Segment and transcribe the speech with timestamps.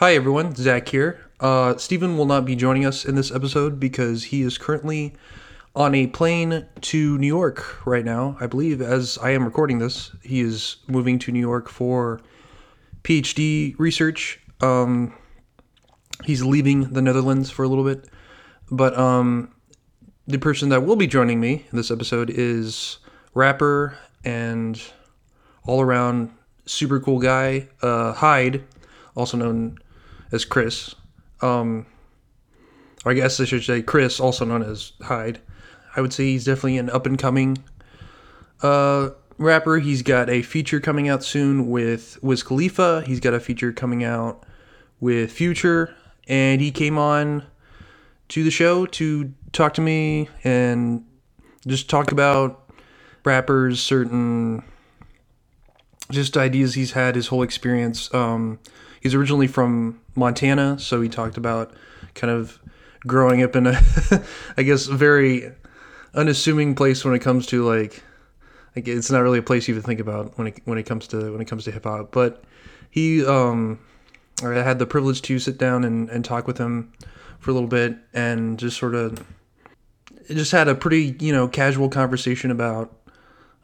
[0.00, 1.20] Hi everyone, Zach here.
[1.40, 5.12] Uh, Stephen will not be joining us in this episode because he is currently
[5.76, 8.34] on a plane to New York right now.
[8.40, 12.18] I believe, as I am recording this, he is moving to New York for
[13.02, 14.40] PhD research.
[14.62, 15.12] Um,
[16.24, 18.08] he's leaving the Netherlands for a little bit,
[18.70, 19.54] but um,
[20.26, 23.00] the person that will be joining me in this episode is
[23.34, 24.82] rapper and
[25.66, 26.30] all around
[26.64, 28.64] super cool guy, uh, Hyde,
[29.14, 29.78] also known
[30.32, 30.94] as Chris.
[31.40, 31.86] Um,
[33.04, 35.40] I guess I should say Chris, also known as Hyde.
[35.96, 37.58] I would say he's definitely an up and coming
[38.62, 39.78] uh, rapper.
[39.78, 43.02] He's got a feature coming out soon with Wiz Khalifa.
[43.06, 44.44] He's got a feature coming out
[45.00, 45.94] with Future,
[46.28, 47.44] and he came on
[48.28, 51.04] to the show to talk to me and
[51.66, 52.70] just talk about
[53.24, 54.62] rappers, certain
[56.10, 58.12] just ideas he's had, his whole experience.
[58.14, 58.58] Um,
[59.00, 61.74] he's originally from Montana, so he talked about
[62.14, 62.60] kind of
[63.00, 63.82] growing up in a,
[64.56, 65.52] I guess, very
[66.14, 68.02] unassuming place when it comes to like,
[68.76, 71.08] like it's not really a place you even think about when it when it comes
[71.08, 72.12] to when it comes to hip hop.
[72.12, 72.44] But
[72.90, 73.80] he, um,
[74.44, 76.92] I had the privilege to sit down and, and talk with him
[77.40, 79.24] for a little bit and just sort of
[80.28, 82.94] just had a pretty you know casual conversation about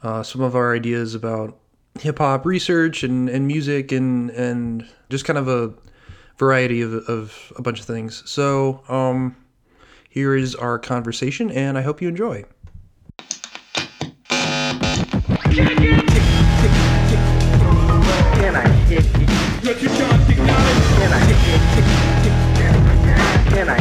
[0.03, 1.57] uh, some of our ideas about
[2.01, 5.73] hip hop research and, and music and and just kind of a
[6.39, 8.23] variety of, of a bunch of things.
[8.31, 9.37] So um,
[10.09, 12.45] here is our conversation, and I hope you enjoy.
[18.37, 19.13] Can I kick it?
[20.97, 21.97] Can I kick it?
[23.51, 23.77] Can I?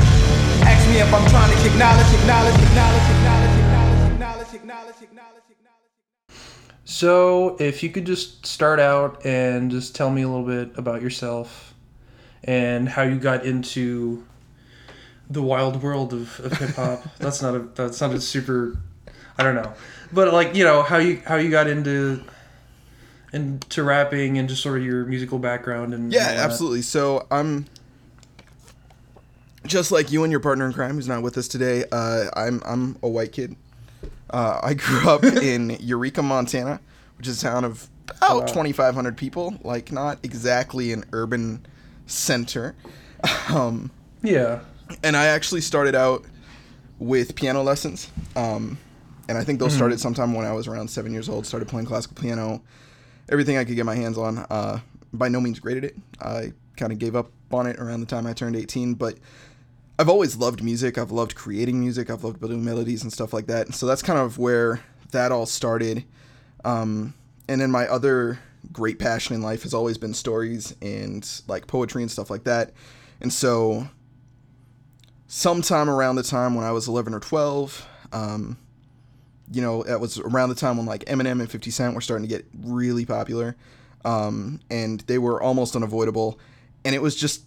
[0.64, 4.18] Ask me if I'm trying to kick knowledge, kick knowledge, kick knowledge, kick knowledge, kick
[4.18, 6.40] knowledge, kick knowledge, kick knowledge, kick knowledge.
[6.86, 11.02] So if you could just start out and just tell me a little bit about
[11.02, 11.75] yourself
[12.46, 14.24] and how you got into
[15.30, 17.04] the wild world of, of hip hop.
[17.18, 18.78] that's not a that's not a super
[19.38, 19.74] I don't know.
[20.14, 22.24] But like, you know, how you how you got into
[23.34, 26.38] into rapping and just sort of your musical background and Yeah, that.
[26.38, 26.84] absolutely.
[26.84, 27.66] So I'm
[29.66, 31.84] just like you and your partner in crime, who's not with us today.
[31.92, 33.56] Uh, I'm I'm a white kid.
[34.30, 36.80] Uh, I grew up in Eureka, Montana,
[37.18, 38.46] which is a town of about wow.
[38.46, 39.56] 2,500 people.
[39.64, 41.66] Like not exactly an urban
[42.06, 42.76] center.
[43.50, 43.90] Um,
[44.22, 44.60] Yeah.
[45.04, 46.24] and I actually started out
[47.00, 48.10] with piano lessons.
[48.36, 48.78] Um,
[49.28, 51.46] and I think those started sometime when I was around seven years old.
[51.48, 52.62] Started playing classical piano,
[53.30, 54.40] everything I could get my hands on.
[54.50, 54.80] Uh,
[55.12, 55.96] by no means graded it.
[56.22, 59.18] I kind of gave up on it around the time I turned 18, but
[59.98, 60.98] I've always loved music.
[61.00, 62.10] I've loved creating music.
[62.12, 63.74] I've loved building melodies and stuff like that.
[63.74, 66.04] So that's kind of where that all started.
[66.64, 67.16] Um,
[67.48, 68.38] and then my other
[68.72, 72.72] great passion in life has always been stories and like poetry and stuff like that.
[73.22, 73.88] And so
[75.28, 78.58] sometime around the time when I was 11 or 12, um,
[79.52, 82.28] you know, that was around the time when like Eminem and 50 Cent were starting
[82.28, 83.56] to get really popular.
[84.04, 86.40] Um, and they were almost unavoidable.
[86.84, 87.44] And it was just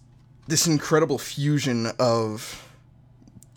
[0.47, 2.65] this incredible fusion of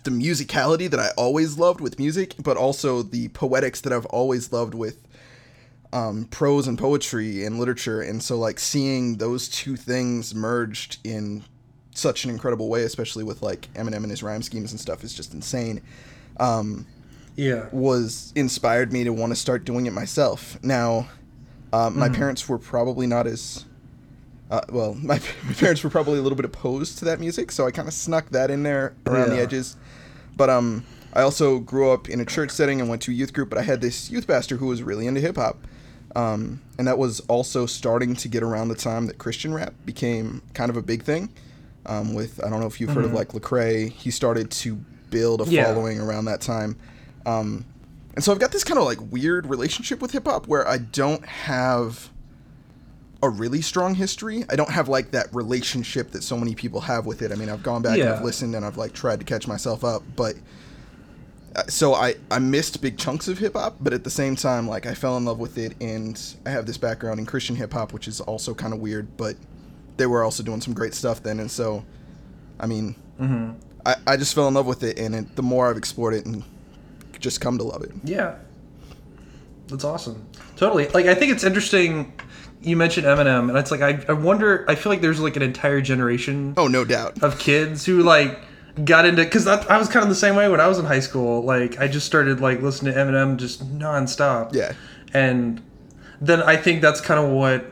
[0.05, 4.53] the musicality that I always loved with music, but also the poetics that I've always
[4.53, 5.07] loved with
[5.93, 8.01] um, prose and poetry and literature.
[8.01, 11.45] And so, like, seeing those two things merged in
[11.95, 15.13] such an incredible way, especially with like Eminem and his rhyme schemes and stuff, is
[15.15, 15.83] just insane.
[16.39, 16.87] Um,
[17.37, 17.67] Yeah.
[17.73, 20.59] was inspired me to want to start doing it myself.
[20.63, 21.09] Now,
[21.73, 23.65] um, my parents were probably not as
[24.51, 24.95] uh, well.
[24.95, 27.89] My, my parents were probably a little bit opposed to that music, so I kind
[27.89, 29.77] of snuck that in there around the edges.
[30.37, 33.33] But um, I also grew up in a church setting and went to a youth
[33.35, 33.51] group.
[33.51, 35.59] But I had this youth pastor who was really into hip hop,
[36.15, 40.43] um, and that was also starting to get around the time that Christian rap became
[40.55, 41.31] kind of a big thing.
[41.87, 44.77] Um, with I don't know if you've heard of like Lecrae, he started to
[45.11, 45.65] build a Yeah.
[45.65, 46.77] following around that time.
[47.27, 47.65] Um,
[48.15, 50.79] and so I've got this kind of like weird relationship with hip hop where I
[50.79, 52.11] don't have
[53.23, 54.45] a really strong history.
[54.51, 57.31] I don't have like that relationship that so many people have with it.
[57.33, 59.85] I mean, I've gone back and I've listened and I've like tried to catch myself
[59.85, 60.35] up, but
[61.69, 64.87] so I I missed big chunks of hip hop, but at the same time like
[64.87, 67.93] I fell in love with it and I have this background in Christian hip hop,
[67.93, 69.37] which is also kind of weird, but
[69.97, 71.85] they were also doing some great stuff then and so
[72.59, 73.53] I mean, mm-hmm.
[73.85, 76.27] I, I just fell in love with it, and it, the more I've explored it,
[76.27, 76.45] and
[77.19, 77.91] just come to love it.
[78.05, 78.37] Yeah.
[79.69, 80.27] That's awesome.
[80.57, 80.89] Totally.
[80.89, 82.13] Like I think it's interesting
[82.61, 85.43] you mentioned Eminem and it's like I, I wonder I feel like there's like an
[85.43, 87.23] entire generation Oh, no doubt.
[87.23, 88.39] of kids who like
[88.85, 91.01] got into because I was kind of the same way when I was in high
[91.01, 91.43] school.
[91.43, 94.55] Like I just started like listening to Eminem just nonstop.
[94.55, 94.73] Yeah.
[95.13, 95.63] And
[96.21, 97.67] then I think that's kind of what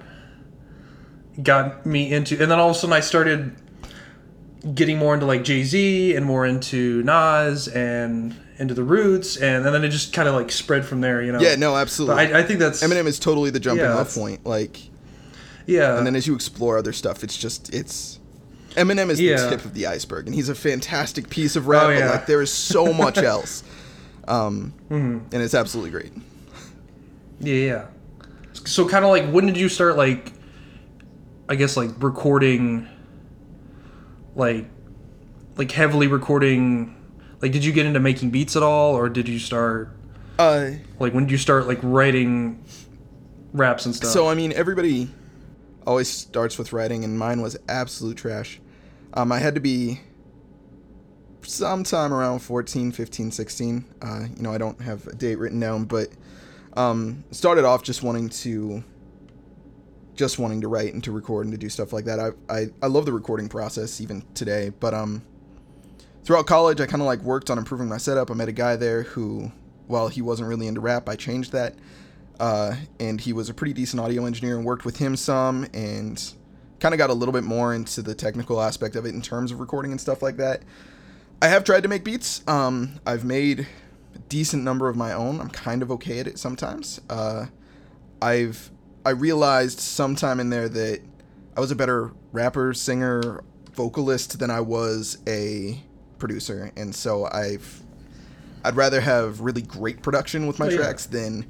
[1.43, 2.41] got me into.
[2.41, 3.57] And then all of a sudden I started
[4.75, 9.65] getting more into like Jay Z and more into Nas and into the Roots, and,
[9.65, 11.23] and then it just kind of like spread from there.
[11.23, 11.41] You know.
[11.41, 12.23] Yeah, no, absolutely.
[12.23, 14.45] I, I think that's Eminem is totally the jumping Yeah, off point.
[14.45, 14.81] Like,
[15.67, 15.97] yeah.
[15.97, 18.20] and then as you explore other stuff, it's just it's
[18.77, 19.37] Eminem is Yeah.
[19.45, 21.85] the tip of the iceberg, and he's a fantastic piece of rap.
[21.85, 23.63] Oh, But like, there is so much else,
[24.29, 25.19] um, Mm-hmm.
[25.35, 26.13] and it's absolutely great.
[27.41, 27.85] Yeah, yeah.
[28.65, 30.33] So kind of like when did you start like
[31.49, 32.87] I guess like recording
[34.37, 34.67] like
[35.57, 36.95] like heavily recording
[37.41, 39.91] like did you get into making beats at all or did you start
[40.39, 42.63] Uh, like when did you start like writing
[43.53, 44.11] raps and stuff?
[44.11, 45.09] So I mean, everybody
[45.87, 48.61] always starts with writing, and mine was absolute trash.
[49.15, 50.01] Um, I had to be
[51.43, 53.85] sometime around 14, 15, 16.
[54.03, 56.11] Uh, you know, I don't have a date written down, but
[56.75, 58.85] um, started off just wanting to
[60.15, 62.21] just wanting to write and to record and to do stuff like that.
[62.21, 65.23] I I, I love the recording process even today, but um
[66.25, 68.31] throughout college I kind of like worked on improving my setup.
[68.31, 69.51] I met a guy there who
[69.87, 71.75] while he wasn't really into rap, I changed that.
[72.41, 76.33] Uh, and he was a pretty decent audio engineer and worked with him some and
[76.81, 79.53] kind of got a little bit more into the technical aspect of it in terms
[79.53, 80.63] of recording and stuff like that.
[81.43, 82.43] I have tried to make beats.
[82.49, 83.67] Um, I've made
[84.15, 85.41] a decent number of my own.
[85.41, 87.01] I'm kind of okay at it sometimes.
[87.11, 87.47] Uh,
[88.23, 88.71] I've
[89.05, 91.01] I realized sometime in there that
[91.57, 93.43] I was a better rapper, singer,
[93.73, 95.83] vocalist than I was a
[96.19, 97.83] producer, and so I've
[98.65, 100.77] I'd rather have really great production with my Oh, yeah.
[100.77, 101.47] tracks than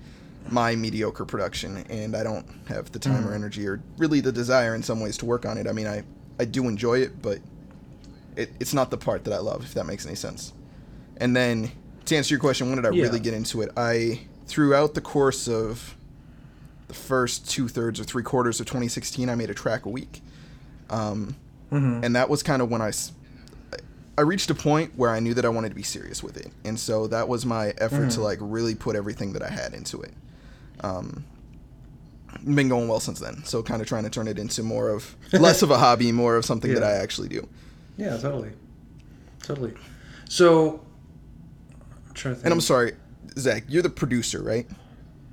[0.48, 3.28] my mediocre production, and I don't have the time Mm.
[3.31, 5.66] or energy or really the desire in some ways to work on it.
[5.69, 6.02] I mean, I
[6.38, 7.38] I do enjoy it, but
[8.37, 10.52] it, it's not the part that I love, if that makes any sense.
[11.19, 11.70] And then
[12.06, 13.02] to answer your question, when did I Yeah.
[13.04, 13.70] really get into it?
[13.76, 15.94] I throughout the course of
[16.88, 20.22] the first two thirds or three quarters of 2016, I made a track a week,
[20.88, 21.37] um,
[21.70, 22.02] Mhm.
[22.04, 22.90] and that was kind of when I,
[24.19, 26.48] I reached a point where I knew that I wanted to be serious with it,
[26.64, 30.00] and so that was my effort to like really put everything that I had into
[30.02, 30.12] it.
[30.82, 31.25] Um,
[32.44, 35.15] been going well since then, so kind of trying to turn it into more of
[35.32, 37.47] less of a hobby, more of something that I actually do.
[37.97, 38.53] yeah, totally.
[39.43, 39.75] Totally.
[40.29, 40.81] So
[42.09, 42.44] I'm trying to think.
[42.47, 42.93] And I'm sorry,
[43.37, 44.67] Zach, you're the producer, right?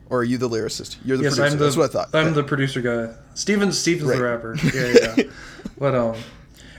[0.09, 0.97] Or are you the lyricist?
[1.05, 1.53] You're the yes, producer.
[1.53, 2.09] I'm the That's what I thought.
[2.13, 2.35] I'm Okay.
[2.35, 3.13] the producer guy.
[3.35, 4.17] Steven Steven's Right.
[4.17, 4.55] the rapper.
[4.73, 5.23] Yeah, yeah.
[5.77, 6.15] but um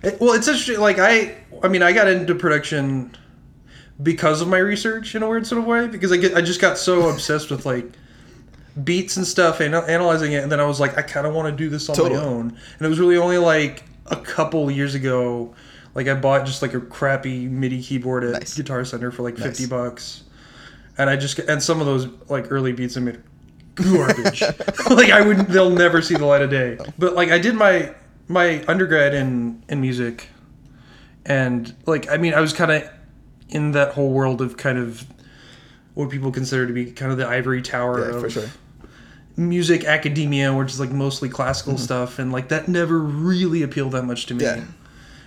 [0.03, 3.17] it, well, it's interesting like I I mean, I got into production
[4.03, 6.61] because of my research in a weird sort of way because I get I just
[6.61, 7.87] got so obsessed with like
[8.85, 11.49] beats and stuff and analyzing it and then I was like I kind of want
[11.49, 12.19] to do this on Totally.
[12.21, 12.49] my own.
[12.79, 15.55] And it was really only like a couple years ago
[15.95, 18.55] like I bought just like a crappy MIDI keyboard at Nice.
[18.57, 19.67] Guitar Center for like 50 Nice.
[19.71, 20.23] bucks.
[20.97, 23.21] And I just and some of those like early beats I made
[23.75, 24.43] garbage.
[24.91, 26.79] like I would they'll never see the light of day.
[26.99, 27.95] But like I did my
[28.29, 30.29] my undergrad in in music
[31.27, 32.89] and like I mean I was kind of
[33.49, 35.07] in that whole world of kind of
[35.95, 38.45] what people consider to be kind of the ivory tower Yeah, of for sure.
[39.39, 41.83] Music academia which is like mostly classical mm-hmm.
[41.83, 44.45] stuff and like that never really appealed that much to me.
[44.45, 44.65] Yeah.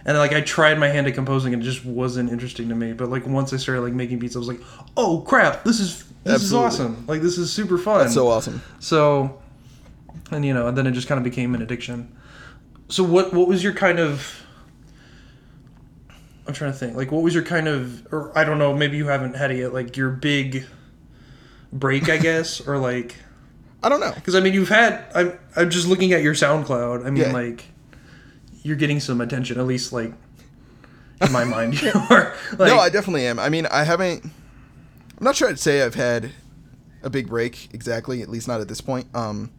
[0.06, 2.94] And like I tried my hand at composing and it just wasn't interesting to me.
[2.94, 4.60] But like once I started like making beats, I was like,
[4.98, 6.68] "Oh crap, this is this Absolutely.
[6.68, 7.06] is awesome!
[7.08, 8.64] Like this is super fun." That's so awesome.
[8.80, 9.40] So,
[10.32, 12.16] and you know, and then it just kind of became an addiction.
[12.90, 14.44] So what what was your kind of?
[16.48, 16.98] I'm trying to think.
[16.98, 19.58] Like, what was your kind of, or I don't know, maybe you haven't had it
[19.58, 19.74] yet.
[19.74, 20.66] Like your big
[21.72, 23.16] break, I guess, or like,
[23.84, 24.12] I don't know.
[24.14, 25.04] because I mean, you've had.
[25.16, 27.06] I'm I'm just looking at your SoundCloud.
[27.06, 27.32] I mean, Yeah.
[27.34, 27.64] like,
[28.64, 30.14] you're getting some attention, at least like
[31.22, 31.82] in my mind.
[31.82, 32.36] You are.
[32.58, 33.40] Like, no, I definitely am.
[33.40, 34.24] I mean, I haven't.
[34.26, 36.32] I'm not sure I'd say I've had
[37.04, 39.08] a big break exactly, at least not at this point.
[39.16, 39.52] Um,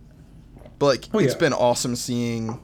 [0.79, 1.39] but like, Oh, it's yeah.
[1.41, 2.59] been awesome seeing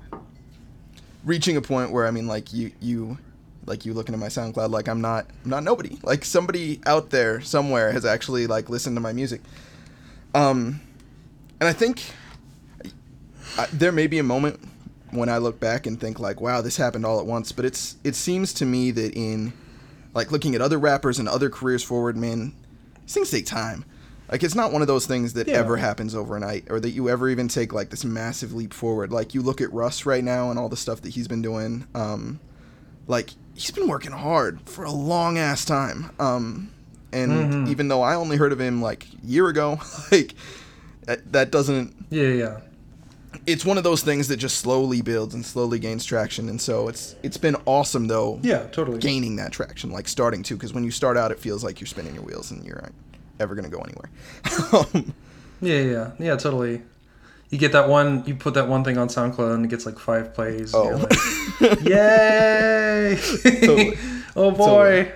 [1.25, 3.19] reaching a point where I mean, like you, you,
[3.67, 5.99] like you looking at my SoundCloud, like I'm not, I'm not nobody.
[6.03, 9.41] Like somebody out there somewhere has actually like listened to my music.
[10.35, 10.81] Um,
[11.61, 12.03] and I think
[13.57, 14.61] I, there may be a moment
[15.11, 17.53] when I look back and think like, wow, this happened all at once.
[17.53, 19.53] But it's it seems to me that in
[20.15, 22.55] like looking at other rappers and other careers forward, man,
[23.05, 23.85] these things take time.
[24.31, 25.55] Like it's not one of those things that Yeah.
[25.57, 29.11] ever happens overnight, or that you ever even take like this massive leap forward.
[29.11, 31.87] Like you look at Russ right now and all the stuff that he's been doing.
[31.95, 32.38] Um,
[33.07, 36.11] like he's been working hard for a long ass time.
[36.21, 36.71] Um,
[37.11, 37.69] and Mhm.
[37.69, 39.81] even though I only heard of him like a year ago,
[40.12, 40.35] like
[41.09, 42.61] that, that doesn't yeah, yeah.
[43.47, 46.88] it's one of those things that just slowly builds and slowly gains traction and so
[46.88, 48.99] it's it's been awesome though Yeah, totally.
[48.99, 51.87] gaining that traction like starting to because when you start out it feels like you're
[51.87, 52.93] spinning your wheels and you're not
[53.41, 54.11] ever going to go anywhere
[54.73, 55.15] um,
[55.61, 56.83] Yeah, yeah, yeah, totally.
[57.50, 58.23] You get that one.
[58.27, 60.75] You put that one thing on SoundCloud and it gets like five plays.
[60.75, 60.91] Oh.
[61.61, 63.19] like, Yay!
[63.43, 63.99] Totally.
[64.37, 65.11] oh boy.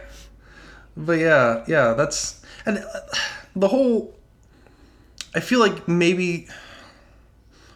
[0.96, 3.00] But yeah, yeah, that's and uh,
[3.54, 4.14] the whole.
[5.34, 6.48] I feel like maybe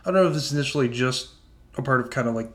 [0.05, 1.31] I don't know if this is initially just
[1.77, 2.51] a part of kind of like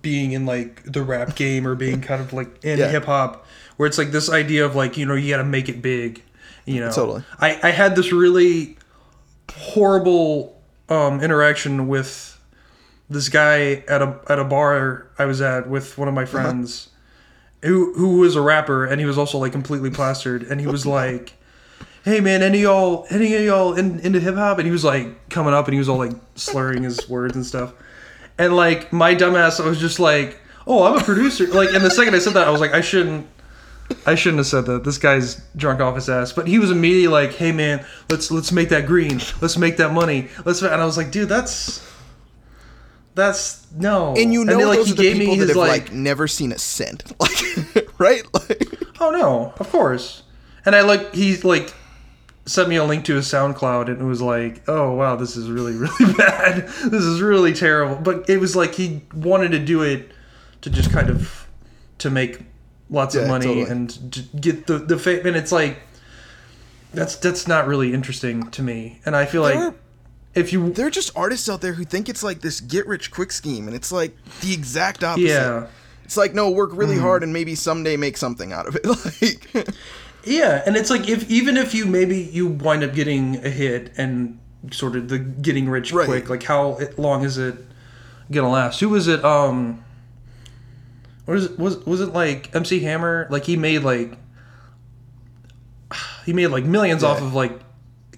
[0.00, 2.88] being in like the rap game or being kind of like in Yeah.
[2.88, 3.46] hip hop,
[3.76, 6.22] where it's like this idea of like you know you got to make it big,
[6.66, 6.90] you know.
[6.90, 7.22] Totally.
[7.38, 8.76] I I had this really
[9.50, 12.40] horrible um, interaction with
[13.10, 16.88] this guy at a at a bar I was at with one of my friends
[17.62, 20.86] who who was a rapper and he was also like completely plastered and he was
[21.00, 21.34] like
[22.04, 25.28] hey man any of y'all any of y'all in, into hip-hop and he was like
[25.28, 27.72] coming up and he was all like slurring his words and stuff
[28.38, 31.90] and like my dumbass I was just like oh I'm a producer like and the
[31.90, 33.26] second I said that I was like I shouldn't
[34.06, 34.84] I shouldn't have said that.
[34.84, 36.32] This guy's drunk off his ass.
[36.32, 39.20] But he was immediately like, "Hey man, let's let's make that green.
[39.40, 40.28] Let's make that money.
[40.44, 41.86] Let's." And I was like, "Dude, that's
[43.14, 45.48] that's no." And you know then, like, those he are the gave me people that
[45.48, 48.22] his have like, like, never seen a cent, like right?
[48.32, 50.22] Like, "Oh no, of course."
[50.64, 51.74] And I like he's like
[52.46, 55.48] sent me a link to his SoundCloud, and it was like, "Oh wow, this is
[55.50, 56.66] really really bad.
[56.66, 60.10] This is really terrible." But it was like he wanted to do it
[60.62, 61.46] to just kind of
[61.98, 62.40] to make
[62.90, 63.70] lots of money totally.
[63.70, 65.26] and get the the fame.
[65.26, 65.78] And it's like
[66.92, 69.00] that's that's not really interesting to me.
[69.06, 69.76] And I feel There like are-
[70.34, 73.10] if you there are just artists out there who think it's like this get rich
[73.10, 75.26] quick scheme, and it's like the exact opposite.
[75.28, 75.66] yeah
[76.04, 77.04] It's like no, work really Mm-hmm.
[77.04, 78.84] hard and maybe someday make something out of it.
[79.54, 79.68] Like,
[80.24, 83.92] yeah, and it's like if even if you maybe you wind up getting a hit
[83.96, 84.38] and
[84.70, 86.06] sort of the getting rich Right.
[86.06, 87.56] quick, like how long is it
[88.30, 88.80] gonna last?
[88.80, 89.24] Who was it?
[89.24, 89.84] Um,
[91.24, 91.58] what is it?
[91.58, 93.26] Was was it like MC Hammer?
[93.30, 94.16] Like he made like
[96.26, 97.52] he made like millions off of like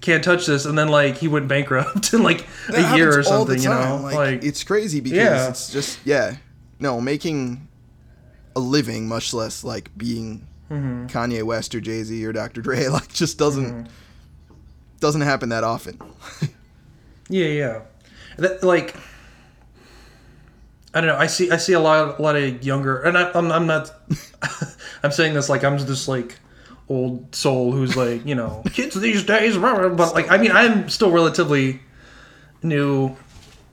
[0.01, 3.11] can't touch this, and then like he went bankrupt in like that a year or
[3.13, 3.63] happens all the something.
[3.63, 4.15] You know, time.
[4.15, 5.49] like, it's crazy because Yeah.
[5.49, 6.35] it's just yeah,
[6.79, 7.67] no, making
[8.55, 11.05] a living, much less like being Mm-hmm.
[11.07, 12.61] Kanye West or Jay Z or Dr.
[12.61, 14.53] Dre, like just doesn't Mm-hmm.
[14.99, 15.99] doesn't happen that often.
[17.27, 17.81] Yeah, yeah.
[18.37, 18.95] That, like,
[20.93, 21.17] I don't know.
[21.17, 23.91] I see, I see a lot, a lot of younger, and I, I'm, I'm not.
[25.03, 26.37] I'm saying this like I'm just like
[26.87, 29.57] old soul who's like, you know, kids these days.
[29.57, 31.79] But like, I mean, I'm still relatively
[32.61, 33.15] new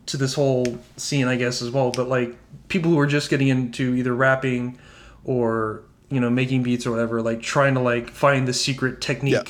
[0.06, 1.90] to this whole scene, I guess, as well.
[1.90, 2.34] But like,
[2.68, 4.78] people who are just getting into either rapping
[5.24, 5.82] or
[6.12, 9.42] you know making beats or whatever, like trying to like find the secret technique Yeah.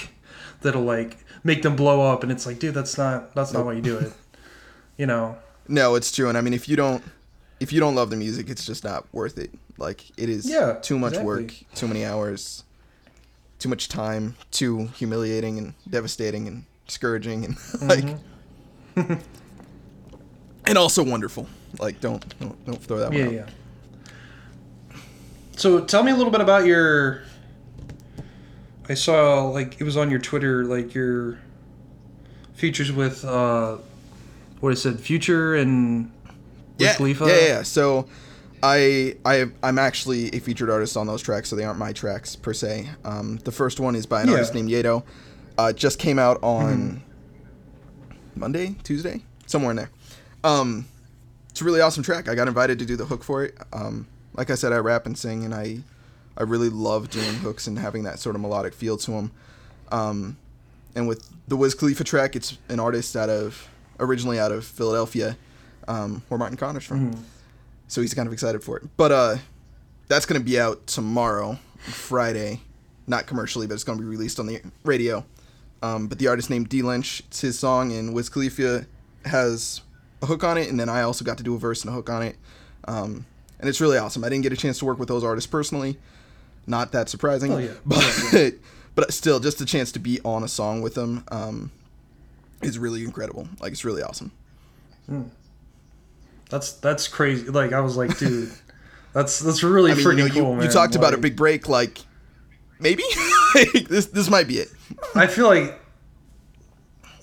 [0.62, 3.72] that'll like make them blow up, and it's like, dude, that's not that's not why
[3.74, 4.12] you do it.
[4.98, 5.36] You know.
[5.66, 7.02] no, it's true, and I mean if you don't
[7.60, 9.50] if you don't love the music, it's just not worth it.
[9.78, 11.26] Like it is Yeah, too much exactly.
[11.44, 12.62] work, too many hours,
[13.58, 17.56] too much time, too humiliating and devastating and discouraging and
[17.88, 18.04] like
[18.94, 19.14] Mm-hmm.
[20.66, 21.46] and also wonderful.
[21.80, 23.32] Like don't don't, don't throw that one Yeah, out.
[23.32, 23.46] yeah.
[25.62, 27.22] So tell me a little bit about your.
[28.88, 31.38] I saw like it was on your Twitter, like your
[32.54, 33.76] features with uh,
[34.58, 36.10] what I said Future and
[36.78, 37.26] yeah, Khalifa?
[37.26, 37.62] yeah, yeah.
[37.62, 38.08] So,
[38.60, 42.34] I, I, I'm actually a featured artist on those tracks, so they aren't my tracks
[42.34, 42.90] per se.
[43.04, 44.34] Um, the first one is by an Yeah.
[44.34, 45.04] artist named Yedo.
[45.56, 47.02] Uh, just came out on
[48.10, 48.40] Mm-hmm.
[48.40, 49.90] Monday, Tuesday, somewhere in there.
[50.42, 50.86] Um,
[51.50, 52.28] it's a really awesome track.
[52.28, 53.56] I got invited to do the hook for it.
[53.72, 55.78] Um, like I said, I rap and sing, and I,
[56.36, 59.30] I really love doing hooks and having that sort of melodic feel to them.
[59.90, 60.36] Um,
[60.94, 63.68] and with the Wiz Khalifa track, it's an artist out of
[64.00, 65.36] originally out of Philadelphia,
[65.88, 67.24] um, where Martin Connor's from.
[67.88, 68.84] So he's kind of excited for it.
[68.96, 69.36] But uh,
[70.08, 72.60] that's gonna be out tomorrow, Friday,
[73.06, 75.24] not commercially, but it's gonna be released on the radio.
[75.82, 78.86] Um, but the artist named D Lynch, it's his song, and Wiz Khalifa
[79.24, 79.82] has
[80.22, 81.92] a hook on it, and then I also got to do a verse and a
[81.92, 82.36] hook on it.
[82.86, 83.26] Um,
[83.62, 84.24] and it's really awesome.
[84.24, 85.96] I didn't get a chance to work with those artists personally.
[86.66, 87.70] Not that surprising, Oh, yeah.
[87.86, 88.54] but
[88.94, 91.70] but still, just a chance to be on a song with them um,
[92.60, 93.48] is really incredible.
[93.60, 94.32] Like it's really awesome.
[96.50, 97.48] That's that's crazy.
[97.48, 98.50] Like I was like, dude,
[99.12, 100.64] that's that's really I mean, freaking you, know, you, cool, man.
[100.66, 101.98] you talked about a big break, like
[102.78, 103.02] maybe
[103.88, 104.68] this this might be it.
[105.14, 105.80] I feel like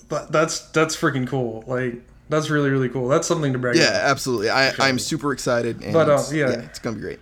[0.08, 1.64] that, that's that's freaking cool.
[1.66, 3.08] Like that's really really cool.
[3.08, 3.76] That's something to brag.
[3.76, 3.84] About.
[3.84, 4.10] Yeah, about.
[4.10, 4.50] absolutely.
[4.50, 6.48] I I'm super excited, and But, uh, it's- yeah.
[6.50, 7.20] it's gonna be great.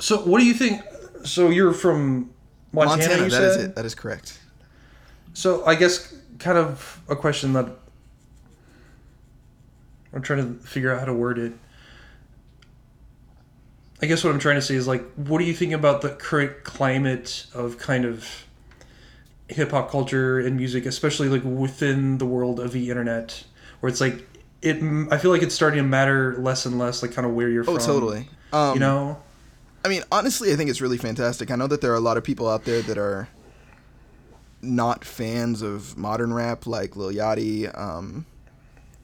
[0.00, 0.82] So what do you think?
[1.24, 2.30] So you're from
[2.72, 3.74] Montana, Montana, you that is it.
[3.76, 4.38] That is correct.
[5.32, 7.68] So I guess kind of a question that
[10.12, 11.52] I'm trying to figure out how to word it.
[14.02, 16.10] I guess what I'm trying to say is like, what do you think about the
[16.10, 18.46] current climate of kind of
[19.48, 23.44] hip hop culture and music, especially like within the world of the internet,
[23.84, 24.26] where it's like
[24.62, 24.76] it.
[25.12, 27.64] I feel like it's starting to matter less and less, like kind of where you're
[27.64, 27.74] from.
[27.74, 27.86] Oh, from.
[27.86, 28.28] totally.
[28.50, 29.20] Um, You know.
[29.84, 31.50] I mean, honestly, I think it's really fantastic.
[31.50, 33.28] I know that there are a lot of people out there that are
[34.62, 38.24] not fans of modern rap, like Lil Yachty, um,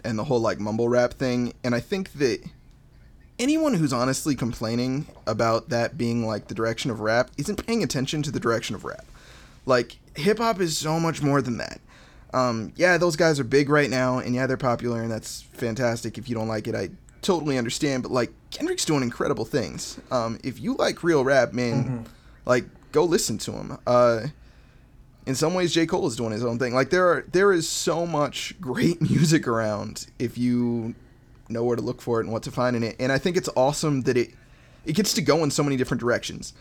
[0.03, 1.53] and the whole like mumble rap thing.
[1.63, 2.43] And I think that
[3.39, 8.23] anyone who's honestly complaining about that being like the direction of rap isn't paying attention
[8.23, 9.05] to the direction of rap.
[9.67, 11.83] Like hip hop is so much more than that.
[12.33, 16.17] Um, yeah, those guys are big right now, and yeah, they're popular, and that's fantastic.
[16.19, 16.91] If you don't like it, I
[17.23, 18.03] totally understand.
[18.03, 19.99] But like Kendrick's doing incredible things.
[20.11, 22.07] Um, if you like real rap, man,
[22.47, 23.79] like go listen to him.
[23.87, 24.27] Uh,
[25.27, 26.73] in some ways, J Cole is doing his own thing.
[26.75, 30.95] Like there are there is so much great music around if you
[31.49, 32.97] know where to look for it and what to find in it.
[33.01, 34.31] And I think it's awesome that it
[34.85, 36.55] it gets to go in so many different directions.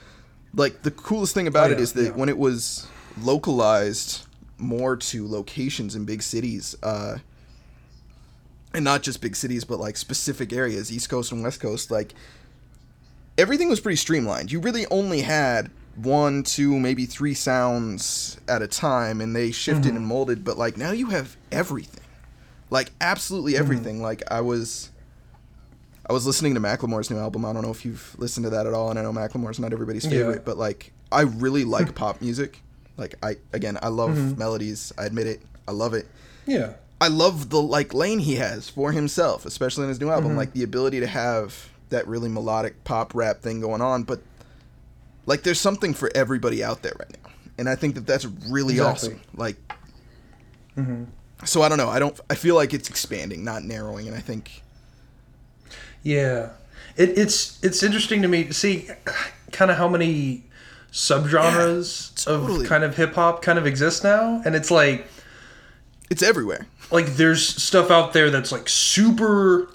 [0.53, 2.09] Like the coolest thing about Oh, yeah, is that yeah.
[2.11, 2.87] when it was
[3.21, 4.25] localized
[4.59, 7.17] more to locations in big cities, uh,
[8.73, 12.13] and not just big cities, but like specific areas, East Coast and West Coast, like
[13.37, 14.51] everything was pretty streamlined.
[14.51, 19.93] You really only had one, two, maybe three sounds at a time, and they shifted
[19.95, 20.43] and molded.
[20.43, 22.03] But like now you have everything,
[22.69, 24.01] like absolutely everything.
[24.01, 24.91] Like I was,
[26.09, 27.45] I was listening to Macklemore's new album.
[27.45, 29.73] I don't know if you've listened to that at all, and I know Macklemore's not
[29.73, 30.11] everybody's Yeah.
[30.11, 32.61] favorite, but like I really like pop music.
[32.99, 34.37] Like I again, I love mm-hmm.
[34.37, 34.93] melodies.
[34.97, 35.41] I admit it.
[35.67, 36.07] I love it.
[36.45, 36.73] Yeah.
[37.01, 40.31] I love the like lane he has for himself, especially in his new album.
[40.31, 40.37] Mm-hmm.
[40.37, 44.21] Like the ability to have that really melodic pop rap thing going on, but
[45.25, 48.75] like there's something for everybody out there right now, and I think that that's really
[48.75, 49.09] Exactly.
[49.09, 49.21] awesome.
[49.35, 49.55] Like,
[50.75, 51.05] mm-hmm.
[51.45, 51.89] so I don't know.
[51.89, 52.19] I don't.
[52.29, 54.63] I feel like it's expanding, not narrowing, and I think
[56.03, 56.49] Yeah,
[56.97, 58.89] it, it's it's interesting to me to see
[59.51, 60.43] kind of how many
[60.91, 62.63] subgenres Yeah, totally.
[62.63, 65.07] of kind of hip hop kind of exist now, and it's like
[66.09, 66.65] it's everywhere.
[66.91, 69.69] like there's stuff out there that's like super,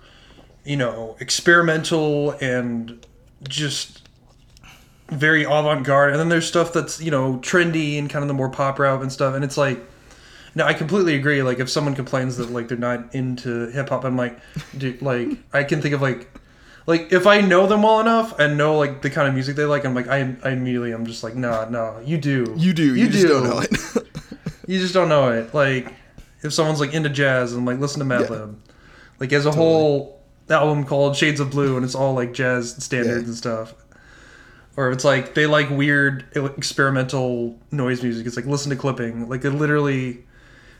[0.65, 3.07] you know, experimental and
[3.49, 4.03] just
[5.09, 8.49] very avant-garde, and then there's stuff that's you know trendy and kind of the more
[8.49, 9.81] pop route and stuff, and it's like.
[10.57, 11.43] No, I completely agree.
[11.43, 14.39] Like, if someone complains that like they're not into hip hop, I'm like,
[14.79, 16.31] dude, like I can think of like,
[16.87, 19.65] like if I know them well enough and know like the kind of music they
[19.65, 22.95] like, I'm like, I, I immediately I'm just like, nah, nah, you do, You do.
[22.95, 23.71] You, just don't know it.
[24.67, 25.55] you just don't know it.
[25.55, 25.93] Like,
[26.43, 28.27] if someone's like into jazz and like listen to Yeah.
[28.27, 28.55] Madlib,
[29.19, 30.21] like as a whole
[30.51, 33.29] album called Shades of Blue and it's all like jazz standards Yeah.
[33.29, 33.75] and stuff.
[34.77, 39.29] Or if it's like they like weird experimental noise music, it's like listen to clipping.
[39.29, 40.25] Like it literally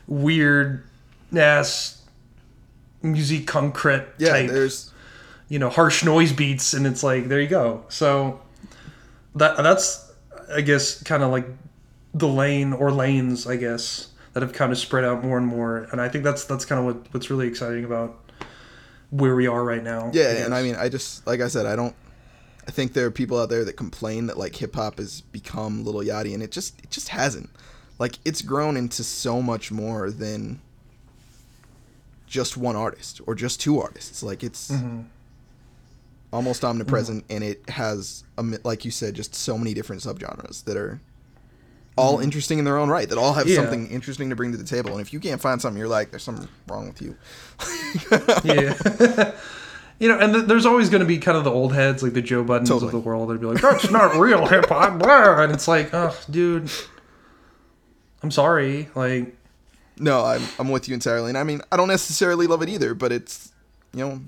[0.05, 0.83] weird
[1.35, 2.03] ass
[3.01, 4.91] music concrete yeah, type there's
[5.49, 8.41] you know harsh noise beats and it's like there you go so
[9.35, 10.11] that that's
[10.53, 11.47] i guess kind of like
[12.13, 15.87] the lane or lanes i guess that have kind of spread out more and more
[15.91, 18.19] and i think that's that's kind of what what's really exciting about
[19.11, 20.45] where we are right now Yeah, guess.
[20.45, 21.95] and I mean, I just like I said, I don't.
[22.67, 25.85] I think there are people out there that complain that like hip hop has become
[25.85, 27.49] Lil Yachty, and it just it just hasn't.
[27.99, 30.59] Like it's grown into so much more than
[32.27, 34.23] just one artist or just two artists.
[34.23, 35.01] Like it's mm-hmm.
[36.35, 37.35] Almost omnipresent, mm.
[37.35, 38.23] and it has
[38.63, 40.99] like you said, just so many different subgenres that are
[41.97, 42.23] all mm-hmm.
[42.23, 43.07] interesting in their own right.
[43.07, 43.55] That all have Yeah.
[43.55, 44.91] something interesting to bring to the table.
[44.91, 47.15] And if you can't find something you're like, there's something wrong with you.
[48.43, 49.31] yeah
[49.99, 52.11] you know and th- there's always going to be kind of the old heads like
[52.13, 52.87] the Joe Buddens Totally.
[52.87, 56.13] of the world that'd be like that's not real hip-hop blah," and it's like oh
[56.29, 56.69] dude
[58.21, 59.33] i'm sorry like
[59.97, 61.29] No, I'm I'm with you entirely.
[61.29, 63.53] And I mean, I don't necessarily love it either, but it's
[63.93, 64.19] you know,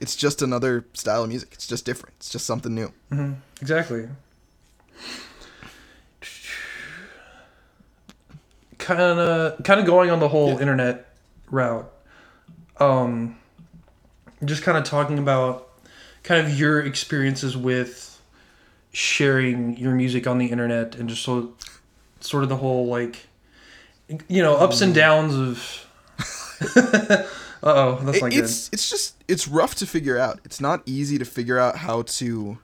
[0.00, 1.50] it's just another style of music.
[1.52, 2.14] It's just different.
[2.18, 2.92] It's just something new.
[3.60, 4.08] Exactly.
[8.78, 10.58] Kind of, kind of going on the whole Yeah.
[10.60, 11.06] internet
[11.50, 11.90] route.
[12.78, 13.36] Um,
[14.44, 15.68] just kind of talking about
[16.22, 18.20] kind of your experiences with
[18.92, 21.46] sharing your music on the internet and just sort,
[22.20, 23.26] sort of the whole like,
[24.28, 25.86] you know, ups and downs of.
[27.64, 30.40] uh oh, that's not it's it's just it's rough to figure out.
[30.44, 32.58] It's not easy to figure out how to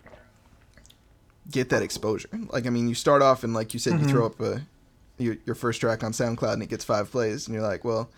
[1.51, 2.29] get that exposure.
[2.51, 4.63] Like I mean, you start off and like you said, you throw up a
[5.19, 8.09] your, your first track on SoundCloud and it gets five plays, and you're like, well,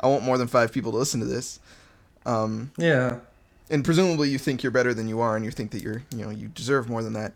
[0.00, 1.60] I want more than five people to listen to this.
[2.26, 2.72] Um.
[2.76, 3.18] Yeah.
[3.70, 6.24] and presumably you think you're better than you are and you think that you're you
[6.24, 7.32] know you deserve more than that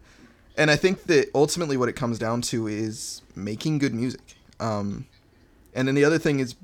[0.57, 5.07] and i think that ultimately what it comes down to is making good music um
[5.75, 6.55] and then the other thing is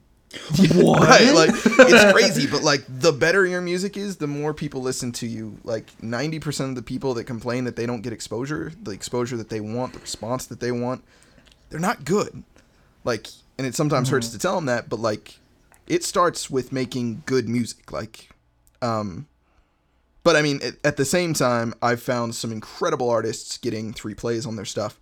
[0.74, 1.00] What?
[1.00, 5.10] right like it's crazy but like the better your music is the more people listen
[5.12, 8.90] to you like 90% of the people that complain that they don't get exposure the
[8.90, 11.02] exposure that they want the response that they want
[11.70, 12.42] they're not good
[13.04, 15.38] like and it sometimes hurts to tell them that but like
[15.88, 17.90] it starts with making good music.
[17.90, 18.28] Like,
[18.82, 19.26] um,
[20.22, 24.14] but I mean, at, at the same time, I've found some incredible artists getting three
[24.14, 25.00] plays on their stuff,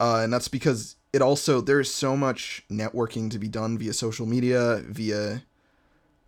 [0.00, 4.26] uh, and that's because it also there's so much networking to be done via social
[4.26, 5.42] media, via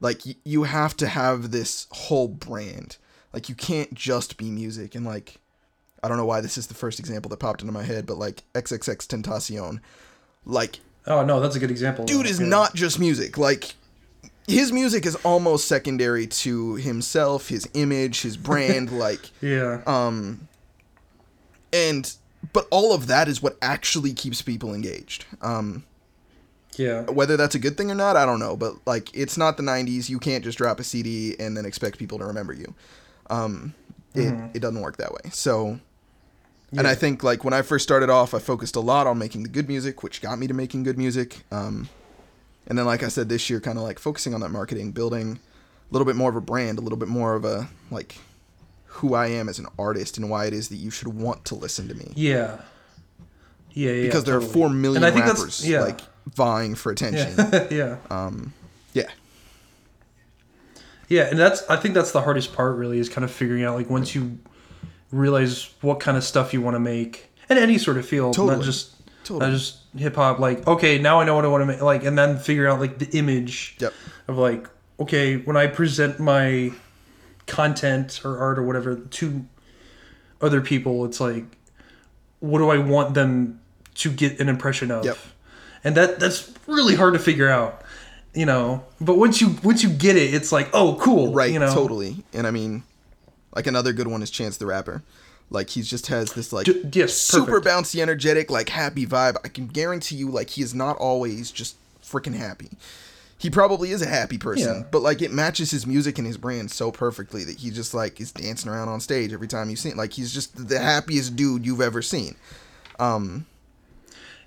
[0.01, 2.97] like y- you have to have this whole brand.
[3.33, 5.37] Like you can't just be music and like
[6.03, 8.17] I don't know why this is the first example that popped into my head, but
[8.17, 9.81] like XXXTentacion,
[10.47, 12.05] like Oh no, that's a good example.
[12.05, 12.47] dude is Yeah.
[12.47, 13.37] not just music.
[13.37, 13.75] Like
[14.47, 19.83] his music is almost secondary to himself, his image, his brand, like Yeah.
[19.87, 20.49] um
[21.73, 22.15] and
[22.53, 25.25] but all of that is what actually keeps people engaged.
[25.43, 25.85] Um
[26.77, 27.11] yeah.
[27.11, 29.65] whether that's a good thing or not, I don't know, but like it's not the
[29.65, 30.09] 90s.
[30.09, 32.75] You can't just drop a CD and then expect people to remember you.
[33.31, 33.75] Um
[34.15, 35.31] it it doesn't work that way.
[35.31, 35.81] So
[36.77, 39.43] and I think like when I first started off, I focused a lot on making
[39.43, 41.45] the good music, which got me to making good music.
[41.51, 41.89] Um,
[42.67, 45.39] and then, like I said, this year, kind of like focusing on that marketing, building
[45.39, 48.19] a little bit more of a brand, a little bit more of a like
[48.89, 51.55] who I am as an artist and why it is that you should want to
[51.55, 52.13] listen to me.
[52.17, 52.59] Yeah.
[53.73, 54.03] Yeah, yeah.
[54.07, 55.83] Because there are four million And I think that's- rappers yeah.
[55.83, 56.01] like
[56.35, 57.35] vying for attention.
[57.39, 57.67] Yeah.
[57.71, 57.97] yeah.
[58.11, 58.53] Um,
[58.93, 59.05] yeah,
[61.09, 63.77] Yeah, and that's I think that's the hardest part really is kind of figuring out
[63.77, 64.39] like once you
[65.11, 68.45] realize what kind of stuff you want to make in any sort of field, not
[68.47, 68.65] Totally.
[68.67, 69.41] just Totally.
[69.51, 70.39] not just hip hop.
[70.39, 71.81] Like okay, now I know what I want to make.
[71.81, 73.93] Like and then figure out like the image Yep.
[74.29, 74.67] of like
[75.01, 76.73] okay when I present my
[77.49, 79.45] content or art or whatever to
[80.41, 81.45] other people, it's like
[82.41, 83.61] what do I want them
[83.97, 85.05] to get an impression of?
[85.05, 85.19] Yep.
[85.85, 87.83] And that that's really hard to figure out.
[88.35, 91.59] You know, but once you once you get it, it's like, oh, cool, right, You
[91.59, 92.23] know, totally.
[92.33, 92.85] And I mean,
[93.57, 95.03] like another good one is Chance the Rapper.
[95.51, 97.67] Like he just has this like Ju- yes, super perfect.
[97.67, 99.37] bouncy, energetic, like happy vibe.
[99.45, 102.69] I can guarantee you, like he is not always just freaking happy.
[103.39, 104.83] He probably is a happy person, Yeah.
[104.91, 108.21] but like it matches his music and his brand so perfectly that he just like
[108.21, 109.97] is dancing around on stage every time you see it.
[109.97, 112.35] Like he's just the happiest dude you've ever seen.
[112.99, 113.47] Um,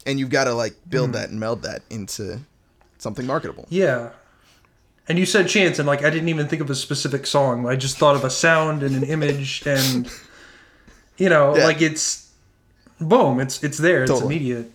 [0.05, 1.13] and you've got to like build Hmm.
[1.13, 2.41] that and meld that into
[2.97, 3.65] something marketable.
[3.69, 4.09] Yeah.
[5.07, 7.67] And you said chance, and like I didn't even think of a specific song.
[7.67, 10.09] I just thought of a sound and an image, and
[11.17, 11.63] you know, Yeah.
[11.65, 12.29] like it's
[12.99, 14.71] boom, it's it's there, it's immediate.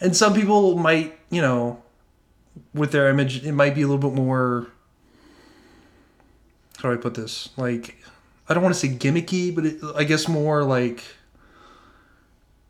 [0.00, 1.80] And some people might, you know,
[2.74, 4.68] with their image, it might be a little bit more.
[6.78, 7.50] How do I put this?
[7.56, 7.96] Like,
[8.48, 11.02] I don't want to say gimmicky, but it, I guess more like,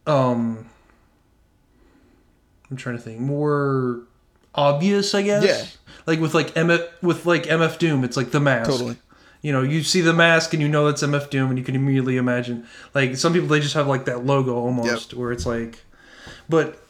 [0.06, 0.68] um,
[2.70, 4.02] I'm trying to think more
[4.54, 5.44] obvious, I guess.
[5.44, 5.64] Yeah.
[6.06, 8.70] Like with like MF with like MF Doom, it's like the mask.
[8.70, 8.96] Totally.
[9.40, 11.74] You know, you see the mask and you know that's MF Doom, and you can
[11.74, 12.66] immediately imagine.
[12.94, 15.82] Like some people, they just have like that logo almost, where it's like,
[16.48, 16.81] but,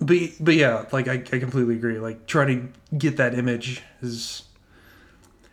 [0.00, 1.98] but but yeah, like I, I completely agree.
[1.98, 4.44] Like trying to get that image is,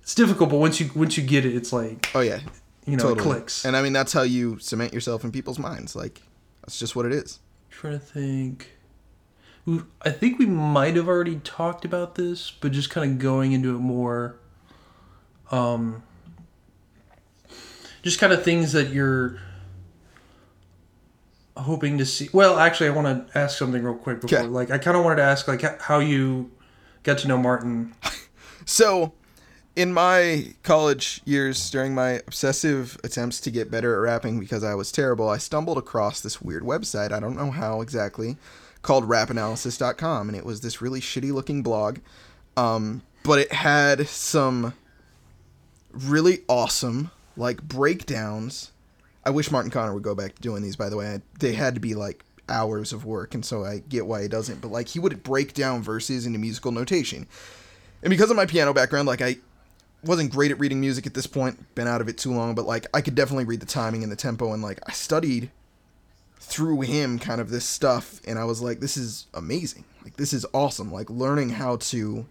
[0.01, 2.39] it's difficult, but once you once you get it, it's like Oh yeah,
[2.85, 3.65] you know it clicks.
[3.65, 5.95] And I mean that's how you cement yourself in people's minds.
[5.95, 6.21] Like
[6.61, 7.39] that's just what it is.
[7.69, 8.71] trying to think.
[9.65, 13.51] We- I think we might have already talked about this, but just kind of going
[13.51, 14.37] into it more.
[15.51, 16.03] Um,
[18.03, 19.39] just kind of things that you're
[21.57, 22.29] hoping to see.
[22.33, 24.39] Well, actually, I want to ask something real quick before.
[24.39, 24.47] Okay.
[24.47, 26.51] Like, I kind of wanted to ask like how you
[27.03, 27.93] got to know Martin.
[28.69, 29.13] So,
[29.77, 34.75] in my college years, during my obsessive attempts to get better at rapping because I
[34.75, 37.13] was terrible, I stumbled across this weird website.
[37.13, 38.35] I don't know how exactly,
[38.81, 40.27] called rapanalysis.com.
[40.27, 41.99] And it was this really shitty looking blog.
[42.57, 44.73] Um, but it had some
[45.93, 48.73] really awesome, like, breakdowns.
[49.27, 51.21] I wish Martin Connor would go back to doing these, by the way.
[51.39, 54.61] They had to be, like, hours of work, and so I get why he doesn't.
[54.61, 57.27] But, like, he would break down verses into musical notation.
[58.01, 59.37] And because of my piano background, like I
[60.03, 62.65] wasn't great at reading music at this point, been out of it too long, but
[62.65, 65.51] like I could definitely read the timing and the tempo and like I studied
[66.39, 69.83] through him kind of this stuff and I was like this is amazing.
[70.03, 70.91] Like this is awesome.
[70.91, 72.25] Like learning how to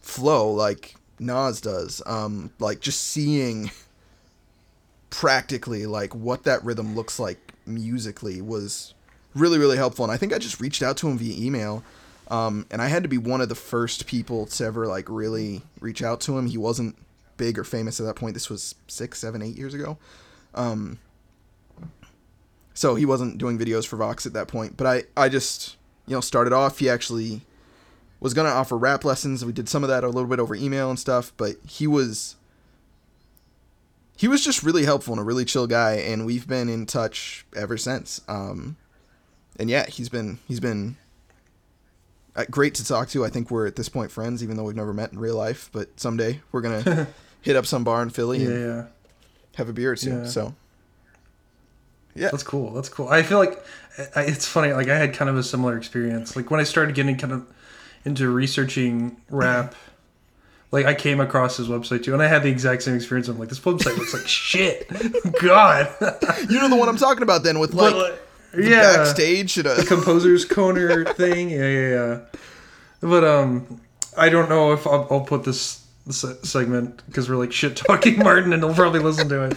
[0.00, 2.02] flow like Nas does.
[2.06, 3.70] Um like just seeing
[5.10, 8.94] practically like what that rhythm looks like musically was
[9.34, 11.84] really really helpful and I think I just reached out to him via email
[12.30, 15.62] um, and I had to be one of the first people to ever like really
[15.80, 16.46] reach out to him.
[16.46, 16.96] He wasn't
[17.36, 18.34] big or famous at that point.
[18.34, 19.98] This was six, seven, eight years ago.
[20.54, 21.00] Um,
[22.72, 24.76] so he wasn't doing videos for Vox at that point.
[24.76, 26.78] But I, I just, you know, started off.
[26.78, 27.42] He actually
[28.20, 29.44] was gonna offer rap lessons.
[29.44, 31.32] We did some of that a little bit over email and stuff.
[31.36, 32.36] But he was,
[34.20, 35.92] he was just really helpful and a really chill guy.
[35.94, 38.20] And we've been in touch ever since.
[38.28, 38.76] Um,
[39.58, 40.98] and yeah, he's been he's been
[42.36, 43.24] uh, great to talk to.
[43.24, 45.70] I think we're at this point friends, even though we've never met in real life.
[45.72, 47.08] But someday we're gonna
[47.40, 48.86] hit up some bar in Philly Yeah, and yeah.
[49.56, 50.10] have a beer or two.
[50.10, 50.26] Yeah.
[50.26, 50.54] So
[52.14, 52.74] yeah, That's cool.
[52.74, 53.08] That's cool.
[53.08, 53.64] I feel like
[54.14, 54.74] I, it's funny.
[54.74, 56.36] Like I had kind of a similar experience.
[56.36, 57.46] Like when I started getting kind of
[58.04, 59.74] into researching rap,
[60.72, 63.28] like I came across his website too, and I had the exact same experience.
[63.28, 64.88] I'm like, this website looks like shit.
[65.40, 65.88] God.
[66.48, 68.20] you know the one I'm talking about then with like, But, like,
[68.52, 71.50] the yeah, backstage at a composer's corner thing.
[71.50, 72.20] Yeah, yeah, yeah.
[73.00, 73.80] But um,
[74.16, 75.78] I don't know if I'll, I'll put this,
[76.10, 79.56] segment because we're like shit talking Martin, and he'll probably listen to it.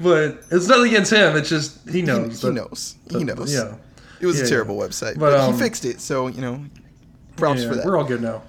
[0.00, 1.36] But it's nothing against him.
[1.36, 2.40] It's just he he, knows.
[2.40, 2.94] he that- knows.
[3.10, 3.52] He knows.
[3.54, 3.74] Yeah.
[4.20, 4.50] It was Yeah, a yeah.
[4.50, 6.00] terrible website, But, but, um, he fixed it.
[6.00, 6.64] So you know,
[7.36, 7.84] props Yeah, for that.
[7.84, 8.42] We're all good now.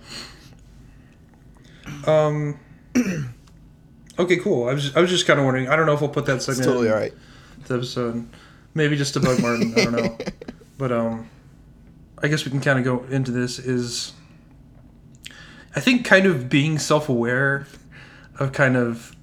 [2.07, 2.59] Um.
[4.19, 4.67] okay, cool.
[4.67, 5.69] I was just, I was just kind of wondering.
[5.69, 7.13] I don't know if we'll put that it's segment totally in all right.
[7.67, 8.27] the episode.
[8.73, 9.73] Maybe just to bug Martin.
[9.77, 10.17] I don't know.
[10.75, 11.29] But um,
[12.21, 13.59] I guess we can kind of go into this.
[13.59, 14.13] Is
[15.75, 17.67] I think kind of being self-aware
[18.39, 19.15] of kind of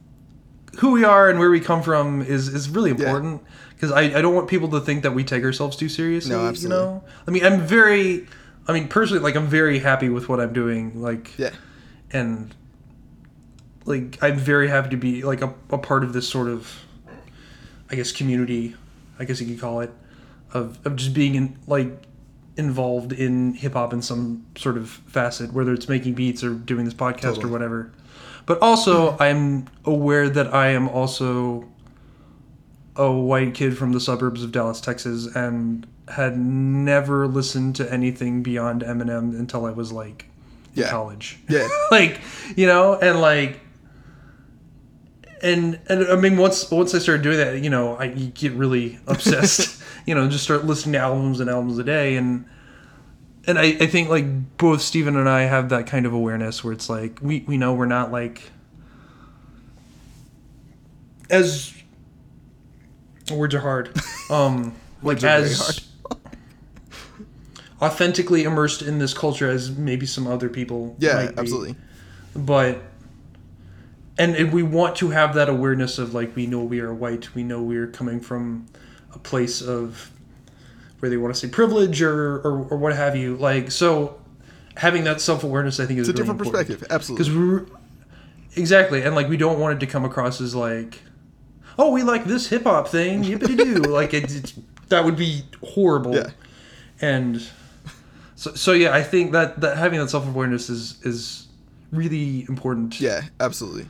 [0.78, 3.42] who we are and where we come from is is really important
[3.74, 6.32] because I, I don't want people to think that we take ourselves too seriously.
[6.32, 6.78] No, You absolutely.
[6.78, 8.26] know, I mean, I'm very,
[8.68, 11.00] I mean, personally, like I'm very happy with what I'm doing.
[11.00, 11.50] Like, Yeah,
[12.12, 12.54] and
[13.84, 16.84] like I'm very happy to be like a, a part of this sort of
[17.90, 18.76] I guess community,
[19.18, 19.90] I guess you could call it,
[20.52, 21.90] of, of just being in like
[22.56, 26.84] involved in hip hop in some sort of facet, whether it's making beats or doing
[26.84, 27.92] this podcast or whatever.
[28.46, 31.68] But also I'm aware that I am also
[32.96, 38.42] a white kid from the suburbs of Dallas, Texas, and had never listened to anything
[38.42, 40.29] beyond Eminem until I was like
[40.74, 40.90] Yeah.
[40.90, 42.20] college yeah, like
[42.56, 43.60] you know and like
[45.42, 48.52] and and i mean once once i started doing that you know i you get
[48.52, 52.44] really obsessed you know just start listening to albums and albums a day and
[53.46, 56.74] and I, I think like both Steven and I have that kind of awareness where
[56.74, 58.52] it's like we, we know we're not like
[61.30, 61.72] as
[63.32, 63.96] words are hard
[64.30, 65.80] um like Words are very as hard.
[67.82, 71.74] Authentically immersed in this culture as maybe some other people yeah, might be absolutely.
[72.36, 72.82] but
[74.18, 77.34] and, and we want to have that awareness of like we know we are white
[77.34, 78.66] we know we're coming from
[79.14, 80.10] a place of
[80.98, 84.20] where they want to say privilege or or, or what have you like so
[84.76, 86.84] having that self-awareness i think is It's a different perspective.
[86.90, 87.64] Absolutely.
[87.64, 87.78] because
[88.56, 90.98] exactly and like we don't want it to come across as like
[91.78, 94.52] oh we like this hip-hop thing yippity doo like it, it's
[94.88, 96.30] that would be horrible Yeah.
[97.00, 97.42] and
[98.40, 101.48] so, so yeah i think that that having that self-awareness is is
[101.92, 103.86] really important Yeah, absolutely.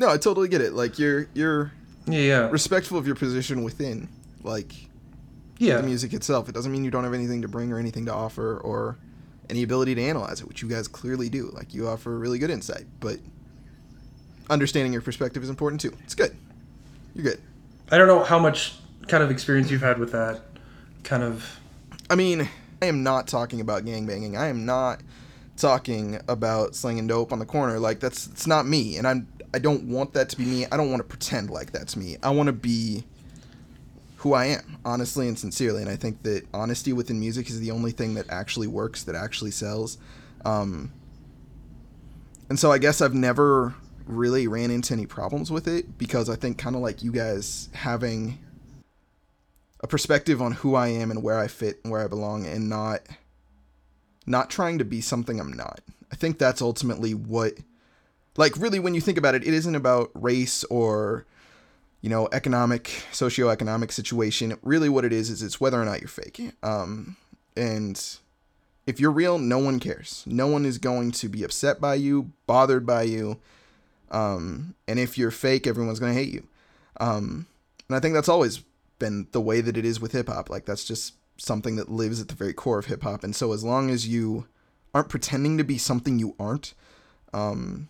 [0.00, 0.72] No, I totally get it.
[0.72, 1.72] Like you're you're
[2.06, 4.08] yeah yeah respectful of your position within
[4.42, 4.72] like
[5.58, 6.48] yeah the music itself.
[6.48, 8.96] It doesn't mean you don't have anything to bring or anything to offer or
[9.50, 11.50] any ability to analyze it, which you guys clearly do.
[11.52, 13.18] Like you offer really good insight, but
[14.48, 15.92] understanding your perspective is important too.
[16.04, 16.34] It's good.
[17.14, 17.40] You're good.
[17.90, 18.76] i don't know how much
[19.08, 20.42] kind of experience you've had with that
[21.02, 21.58] kind of
[22.10, 22.48] I mean,
[22.80, 24.36] I am not talking about gangbanging.
[24.36, 25.00] I am not
[25.56, 27.78] talking about slinging dope on the corner.
[27.78, 30.66] Like that's it's not me, and I'm I don't want that to be me.
[30.70, 32.16] I don't want to pretend like that's me.
[32.22, 33.04] I want to be
[34.18, 35.80] who I am, honestly and sincerely.
[35.82, 39.14] And I think that honesty within music is the only thing that actually works, that
[39.14, 39.96] actually sells.
[40.44, 40.92] Um,
[42.48, 43.74] and so I guess I've never
[44.06, 47.68] really ran into any problems with it because I think kind of like you guys
[47.74, 48.38] having
[49.80, 52.68] a perspective on who I am and where I fit and where I belong and
[52.68, 53.02] not
[54.26, 55.80] not trying to be something I'm not.
[56.12, 57.54] I think that's ultimately what
[58.36, 61.26] like really when you think about it, it isn't about race or
[62.00, 64.56] you know, economic, socioeconomic situation.
[64.62, 66.52] Really what it is is it's whether or not you're fake.
[66.62, 67.16] Um
[67.56, 68.18] and
[68.86, 70.24] if you're real, no one cares.
[70.26, 73.38] No one is going to be upset by you, bothered by you.
[74.10, 76.46] Um and if you're fake, everyone's going to hate you.
[77.00, 77.46] Um
[77.88, 78.62] and I think that's always
[78.98, 80.50] been the way that it is with hip hop.
[80.50, 83.22] Like that's just something that lives at the very core of hip hop.
[83.24, 84.46] And so as long as you
[84.94, 86.74] aren't pretending to be something you aren't,
[87.32, 87.88] um,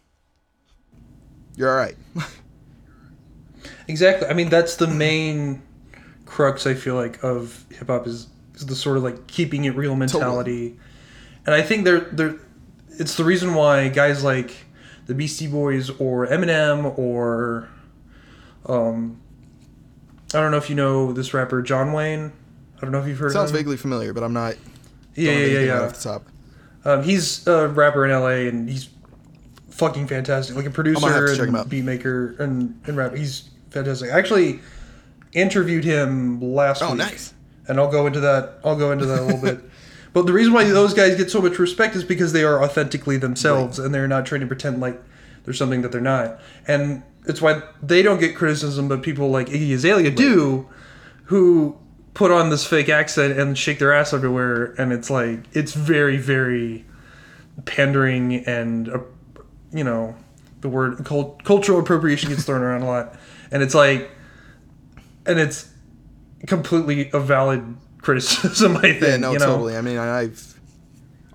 [1.57, 1.97] you're all right.
[3.89, 5.63] exactly i mean that's the main
[6.27, 9.97] crux i feel like of hip-hop is, is the sort of like keeping it real
[9.97, 10.81] mentality Totally.
[11.47, 12.37] and i think they're they're
[12.91, 14.55] it's the reason why guys like
[15.07, 17.69] the beastie boys or eminem or
[18.67, 19.21] um
[20.35, 22.31] i don't know if you know this rapper Jonwayne
[22.77, 24.55] i don't know if you've heard Sounds of him Sounds vaguely familiar, but I'm not.
[25.15, 25.81] yeah yeah yeah, yeah.
[25.83, 26.27] Off the top.
[26.85, 28.89] Um, he's a rapper in LA and he's
[29.71, 30.57] fucking fantastic.
[30.57, 33.15] Like a producer to check him and beat maker and, and rap.
[33.15, 34.11] He's fantastic.
[34.13, 34.61] I actually
[35.33, 36.99] interviewed him last Oh, week.
[36.99, 37.35] nice.
[37.67, 38.61] And I'll go into that.
[38.65, 39.61] I'll go into that a little bit.
[40.13, 43.17] But the reason why those guys get so much respect is because they are authentically
[43.19, 45.01] themselves and they're not trying to pretend like
[45.45, 46.41] they're something that they're not.
[46.67, 50.67] And it's why they don't get criticism, but people like Iggy Azalea do,
[51.25, 51.79] who
[52.15, 54.75] put on this fake accent and shake their ass everywhere.
[54.79, 56.85] And it's like, it's very, very
[57.67, 58.99] pandering and, uh,
[59.73, 60.17] you know,
[60.63, 63.15] the word cult- cultural appropriation gets thrown around a lot.
[63.53, 64.11] And it's like,
[65.27, 65.71] and it's
[66.47, 69.03] completely a valid criticism, I think.
[69.03, 69.47] Yeah, no, you know?
[69.47, 69.77] totally.
[69.77, 70.59] I mean, I've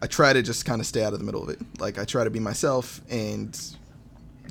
[0.01, 1.59] I try to just kind of stay out of the middle of it.
[1.79, 3.57] Like I try to be myself and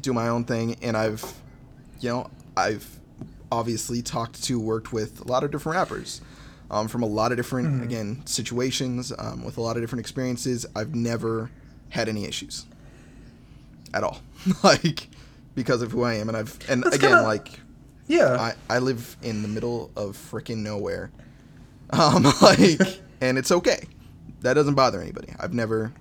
[0.03, 0.77] do my own thing.
[0.83, 1.25] And I've,
[2.01, 2.87] you know, I've
[3.51, 6.21] obviously talked to, worked with a lot of different rappers,
[6.71, 7.83] um, from a lot of different Mm-hmm.
[7.85, 10.67] again situations, um, with a lot of different experiences.
[10.75, 11.51] I've never
[11.91, 12.67] had any issues
[13.95, 14.21] at all,
[14.63, 15.09] like
[15.55, 16.29] because of who I am.
[16.29, 17.61] And I've and That's again kinda- like
[18.07, 18.53] Yeah.
[18.71, 21.11] I, I live in the middle of freaking nowhere.
[21.95, 22.81] Um, like,
[23.21, 23.85] and it's okay.
[24.41, 25.35] That doesn't bother anybody.
[25.39, 25.93] I've never.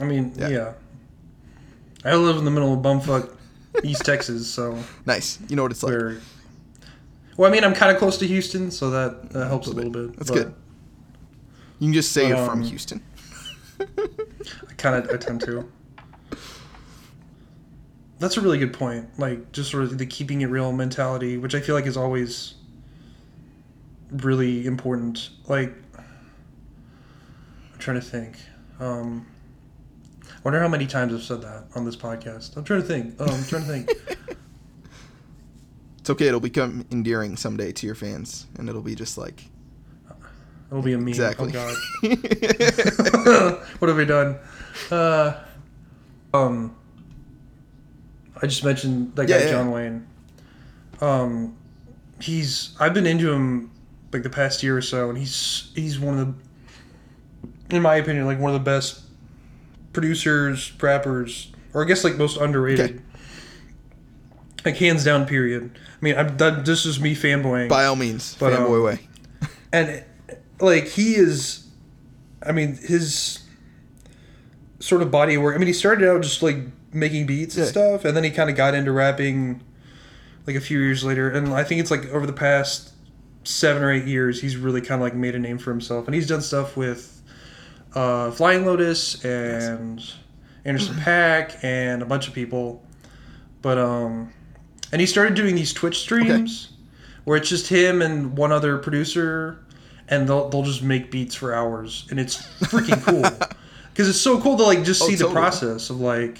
[0.00, 0.48] I mean, Yeah.
[0.48, 0.72] yeah.
[2.04, 3.36] I live in the middle of bumfuck
[3.84, 5.38] East Texas, so Nice.
[5.48, 6.18] You know what it's like.
[7.36, 9.90] Well, I mean, I'm kind of close to Houston, so that, that helps a little
[9.90, 10.16] bit.
[10.16, 10.54] That's but good.
[11.78, 13.02] You can just say But, you're from um, Houston.
[13.80, 15.70] I kind of I tend to.
[18.18, 19.18] That's a really good point.
[19.18, 22.54] Like just sort of the keeping it real mentality, which I feel like is always
[24.10, 25.30] really important.
[25.46, 28.36] Like I'm trying to think.
[28.78, 29.26] Um,
[30.44, 32.56] wonder how many times I've said that on this podcast.
[32.56, 33.14] I'm trying to think.
[33.18, 33.90] Oh, I'm trying to think.
[35.98, 36.28] It's okay.
[36.28, 39.44] It'll become endearing someday to your fans, and it'll be just like
[40.70, 41.08] It'll be a meme.
[41.08, 41.48] exactly.
[41.48, 41.76] Oh God.
[43.80, 44.38] what have we done?
[44.90, 45.34] Uh,
[46.32, 46.74] um,
[48.40, 49.52] I just mentioned that guy Yeah, yeah.
[49.52, 50.04] Jonwayne.
[51.02, 51.54] Um,
[52.18, 53.70] he's I've been into him
[54.12, 56.34] like the past year or so, and he's he's one of
[57.68, 59.02] the, in my opinion, like one of the best
[59.92, 62.90] producers, rappers, or I guess like most underrated.
[62.90, 63.00] Okay.
[64.64, 65.70] Like hands down, period.
[65.74, 68.98] I mean, I'm, that, this is me fanboying By all means, But, fanboy um, way.
[69.72, 70.04] and
[70.60, 71.66] like he is
[72.42, 73.38] i mean his
[74.78, 76.56] sort of body of work i mean he started out just like
[76.92, 79.62] making beats and stuff and then he kind of got into rapping
[80.46, 82.92] like a few years later and i think it's like over the past
[83.44, 86.14] seven or eight years he's really kind of like made a name for himself and
[86.14, 87.19] he's done stuff with
[87.94, 90.02] uh, flying lotus and
[90.64, 92.82] Anderson .Paak and a bunch of people.
[93.62, 94.32] But um
[94.92, 96.70] and he started doing these twitch streams
[97.24, 99.64] where it's just him and one other producer
[100.08, 103.48] and they'll, they'll just make beats for hours and it's freaking cool.
[103.92, 106.38] Because it's so cool to like just Oh, see the process of like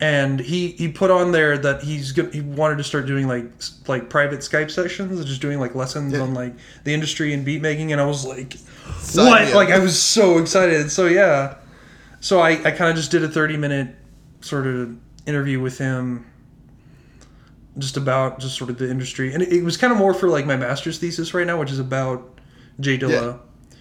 [0.00, 3.44] and he he put on there that he's good he wanted to start doing like
[3.86, 6.20] like private skype sessions just doing like lessons Yeah.
[6.20, 8.54] on like the industry and beat making and i was like
[8.98, 9.54] Sign what?
[9.54, 10.90] like i was so excited.
[10.90, 11.56] So yeah.
[12.20, 13.94] So i i kind of just did a 30 minute
[14.40, 16.26] sort of interview with him
[17.78, 19.32] just about just sort of the industry.
[19.32, 21.70] And it, it was kind of more for like my master's thesis right now which
[21.70, 22.38] is about
[22.80, 23.76] J Dilla Yeah.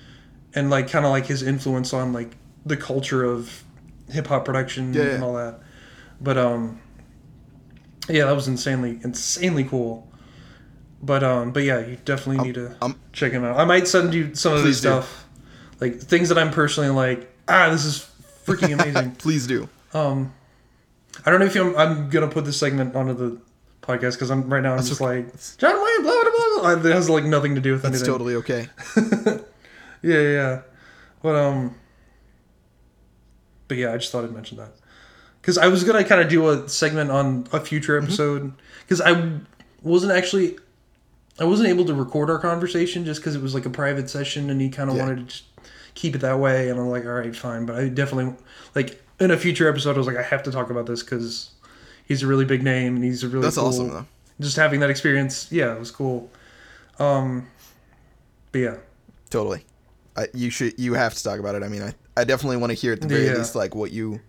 [0.53, 3.63] and like kind of like his influence on like the culture of
[4.09, 5.59] hip-hop production Yeah, and all that
[6.21, 6.79] but um
[8.09, 10.07] yeah that was insanely insanely cool
[11.01, 14.13] but um but yeah you definitely need to I'm- check him out i might send
[14.13, 14.87] you some of his do.
[14.89, 15.27] stuff
[15.79, 18.09] like things that i'm personally like ah this is
[18.45, 19.69] freaking amazing Please do.
[19.93, 20.33] um
[21.25, 23.39] i don't know if I'm, I'm gonna put this segment onto the
[23.81, 25.23] podcast because i'm right now i'm That's just okay.
[25.23, 28.11] like Jonwayne blah blah blah blah it has like nothing to do with That's anything
[28.11, 28.67] totally okay.
[28.95, 29.39] yeah,
[30.01, 30.61] yeah, yeah.
[31.21, 31.75] But um,
[33.67, 34.71] but yeah, I just thought I'd mention that
[35.41, 38.05] because I was gonna kind of do a segment on a future Mm-hmm.
[38.07, 39.39] episode because I
[39.81, 40.57] wasn't actually
[41.39, 44.49] I wasn't able to record our conversation just because it was like a private session
[44.49, 45.05] and he kind of Yeah.
[45.07, 45.41] wanted to
[45.95, 48.35] keep it that way and I'm like all right fine but I definitely
[48.75, 51.51] like in a future episode I was like I have to talk about this because
[52.05, 54.05] he's a really big name and he's a really That's cool, awesome though.
[54.39, 56.29] just having that experience yeah it was cool
[56.99, 57.47] um
[58.51, 58.75] but yeah
[59.29, 59.63] Totally.
[60.17, 60.77] I, you should.
[60.79, 61.61] You have to talk about it.
[61.61, 63.35] I mean, I, I definitely want to hear at the very Yeah.
[63.35, 64.19] least like what you,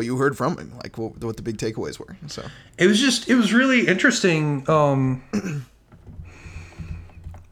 [0.00, 2.16] what you heard from him, like what, what the big takeaways were.
[2.26, 2.42] So
[2.78, 5.22] it was just it was really interesting um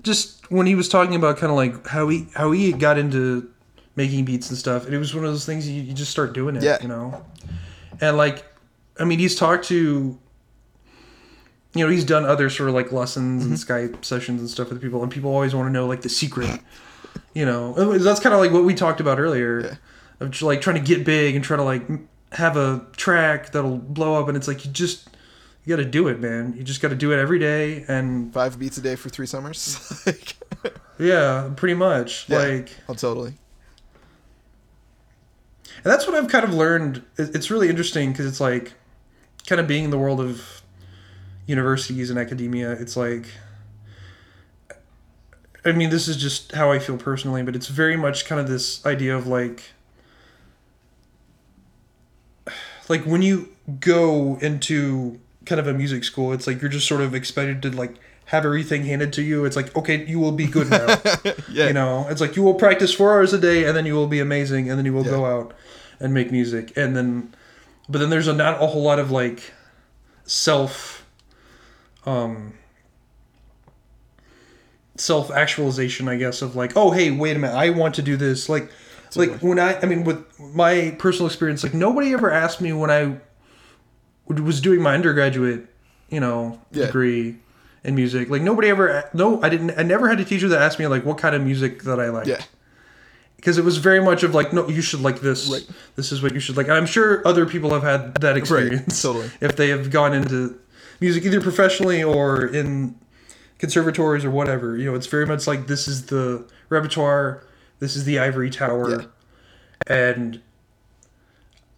[0.02, 3.50] just when he was talking about kind of like how he how he got into
[3.96, 6.32] making beats and stuff and it was one of those things you, you just start
[6.32, 6.78] doing it Yeah.
[6.80, 7.24] you know
[8.00, 8.44] and like
[9.00, 10.16] i mean he's talked to
[11.74, 14.80] you know he's done other sort of like lessons and skype sessions and stuff with
[14.80, 16.60] people and people always want to know like the secret
[17.34, 19.60] you know that's kind of like what we talked about earlier
[20.20, 20.26] Yeah.
[20.26, 21.82] of like trying to get big and trying to like
[22.32, 25.08] have a track that'll blow up and it's like you just
[25.64, 28.32] you got to do it man you just got to do it every day and
[28.32, 30.04] five beats a day for three summers.
[30.98, 32.38] yeah pretty much Yeah.
[32.38, 33.34] like oh, totally.
[35.84, 37.04] And that's what I've kind of learned.
[37.16, 38.72] It's really interesting because it's like
[39.46, 40.62] kind of being in the world of
[41.46, 42.72] universities and academia.
[42.72, 43.26] It's like,
[45.64, 48.48] I mean, this is just how I feel personally, but it's very much kind of
[48.48, 49.70] this idea of like,
[52.88, 53.48] like when you
[53.80, 57.70] go into kind of a music school, it's like you're just sort of expected to
[57.70, 57.94] like
[58.26, 59.44] have everything handed to you.
[59.46, 61.00] It's like, okay, you will be good now.
[61.50, 61.68] Yeah.
[61.68, 64.06] You know, it's like you will practice four hours a day and then you will
[64.06, 65.12] be amazing and then you will Yeah.
[65.12, 65.54] go out
[65.98, 66.76] and make music.
[66.76, 67.34] And then,
[67.88, 69.52] but then there's a, not a whole lot of like
[70.24, 71.06] self,
[72.04, 72.52] um,
[74.96, 78.16] self actualization, I guess, of like, oh, hey, wait a minute, I want to do
[78.16, 78.48] this.
[78.48, 78.70] Like,
[79.16, 82.90] like when I, I mean, with my personal experience, like nobody ever asked me when
[82.90, 83.16] I
[84.26, 85.66] was doing my undergraduate,
[86.10, 86.86] you know, Yeah.
[86.86, 87.36] degree
[87.84, 88.28] in music.
[88.28, 91.04] Like nobody ever, no, I didn't, I never had a teacher that asked me like
[91.04, 92.26] what kind of music that I liked.
[92.28, 92.42] Yeah.
[93.36, 95.48] Because it was very much of like, no, you should like this.
[95.48, 95.66] Right.
[95.94, 96.66] This is what you should like.
[96.66, 99.04] And I'm sure other people have had that experience.
[99.04, 99.12] Right.
[99.12, 99.30] totally.
[99.40, 100.58] If they have gone into
[101.00, 102.96] music either professionally or in
[103.58, 107.44] conservatories or whatever, you know, it's very much like this is the repertoire,
[107.80, 109.06] this is the ivory tower, Yeah.
[109.86, 110.40] and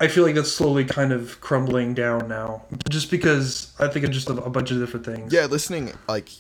[0.03, 4.11] I feel like that's slowly kind of crumbling down now, just because I think of
[4.13, 5.33] just a, a bunch of different things.
[5.33, 6.31] Yeah, listening like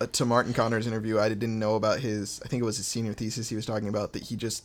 [0.00, 2.40] uh, to Martin Connor's interview, I didn't know about his.
[2.44, 3.48] I think it was his senior thesis.
[3.48, 4.64] He was talking about that he just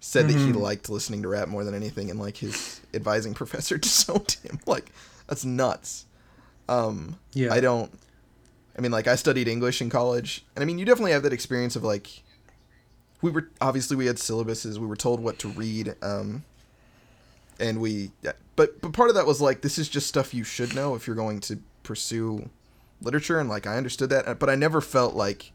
[0.00, 0.46] said that Mm-hmm.
[0.46, 4.58] he liked listening to rap more than anything, and like his advising professor disowned him.
[4.66, 4.90] Like
[5.26, 6.06] that's nuts.
[6.70, 7.52] Um, Yeah.
[7.52, 7.92] I don't.
[8.78, 11.34] I mean, like I studied English in college, and I mean, you definitely have that
[11.34, 12.21] experience of like.
[13.22, 14.78] We were obviously we had syllabuses.
[14.78, 15.94] We were told what to read.
[16.02, 16.44] Um,
[17.62, 18.10] and we
[18.56, 21.06] but but part of that was like this is just stuff you should know if
[21.06, 22.48] you're going to pursue
[23.00, 25.52] literature and like I understood that but I never felt like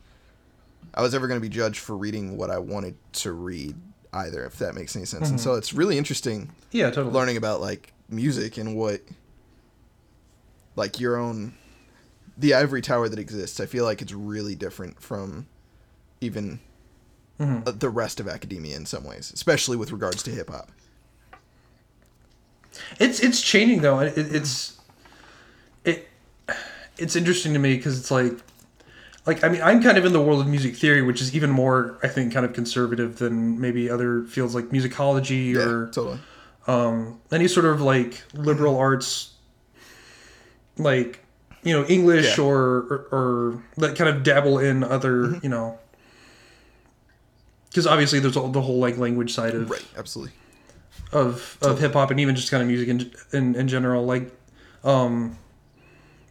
[0.93, 3.75] I was ever going to be judged for reading what I wanted to read
[4.13, 7.13] either if that makes any sense and so it's really interesting yeah, totally.
[7.13, 9.01] learning about like music and what
[10.75, 11.53] like your own
[12.37, 15.47] the ivory tower that exists I feel like it's really different from
[16.21, 16.59] even
[17.39, 20.69] uh, the rest of academia in some ways especially with regards to hip hop
[22.99, 23.99] It's it's changing though.
[23.99, 24.77] It, it's
[25.83, 26.07] it
[26.97, 28.33] it's interesting to me because it's like
[29.25, 31.49] like I mean I'm kind of in the world of music theory, which is even
[31.49, 36.19] more I think kind of conservative than maybe other fields like musicology yeah or totally
[36.67, 39.33] um, any sort of like liberal arts,
[40.77, 41.23] like
[41.63, 42.43] you know English Yeah.
[42.43, 45.79] or, or or that kind of dabble in other you know.
[47.77, 50.33] Because obviously, there's all, the whole like language side of right absolutely
[51.13, 54.03] of of hip hop and even just kind of music in, in in general.
[54.03, 54.31] Like,
[54.83, 55.37] um,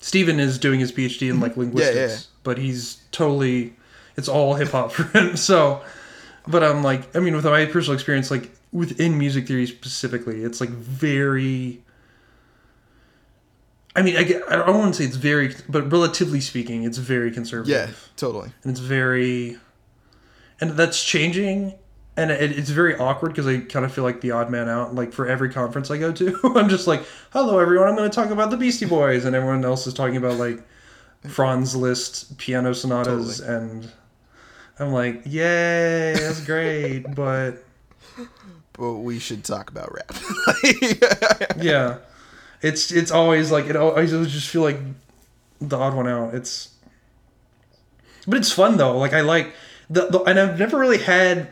[0.00, 2.10] Steven is doing his PhD in like linguistics, Mm-hmm.
[2.10, 2.40] yeah.
[2.42, 3.74] but he's totally
[4.16, 5.36] it's all hip hop for him.
[5.48, 5.82] So,
[6.48, 10.60] but I'm like, I mean, with my personal experience, like within music theory specifically, it's
[10.60, 11.80] like very.
[13.94, 16.98] I mean, I, get- I don't want to say it's very, but relatively speaking, it's
[16.98, 19.56] very conservative yeah totally and it's very
[20.60, 21.74] and that's changing
[22.16, 24.94] and it, it's very awkward because i kind of feel like the odd man out
[24.94, 28.14] like for every conference i go to i'm just like hello everyone i'm going to
[28.14, 30.62] talk about the beastie boys and everyone else is talking about like
[31.28, 33.90] franz liszt piano sonatas and
[34.78, 37.64] i'm like yay that's great but
[38.78, 40.12] but we should talk about rap.
[41.58, 41.98] Yeah.
[42.62, 44.78] It's it's always like it always I just feel like
[45.60, 46.34] the odd one out.
[46.34, 46.70] It's
[48.26, 49.54] but it's fun though like i like
[49.90, 51.48] the, the and i've never really had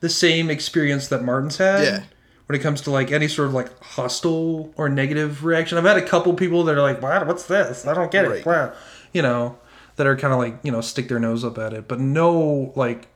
[0.00, 2.02] the same experience that martin's had Yeah.
[2.46, 5.96] when it comes to like any sort of like hostile or negative reaction i've had
[5.96, 8.40] a couple people that are like wow what's this i don't get Right.
[8.40, 8.72] it wow
[9.12, 9.58] you know
[9.96, 12.72] that are kind of like you know stick their nose up at it but no
[12.76, 13.08] like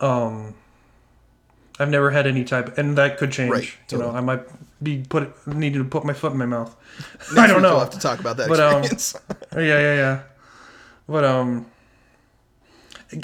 [0.00, 0.54] um
[1.80, 3.52] I've never had any type, and that could change.
[3.52, 4.10] Right, You know.
[4.10, 4.42] I might
[4.82, 6.74] be put needing to put my foot in my mouth.
[7.38, 7.70] I don't know.
[7.74, 8.82] We'll have to talk about that But, um,
[9.62, 10.20] yeah, yeah, yeah.
[11.08, 11.66] But um,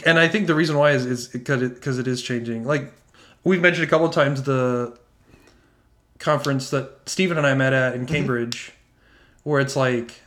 [0.05, 2.64] and I think the reason why is is because it because it is changing.
[2.64, 2.93] Like
[3.43, 4.97] we've mentioned a couple of times the
[6.18, 8.03] conference that Stephen and I met at Mm-hmm.
[8.03, 8.72] in Cambridge,
[9.43, 10.22] where it's like,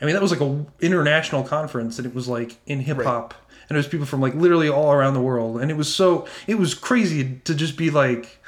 [0.00, 3.34] I mean, that was like a international conference, and it was like in hip hop,
[3.68, 6.26] and it was people from like literally all around the world, and it was so
[6.46, 8.40] it was crazy to just be like.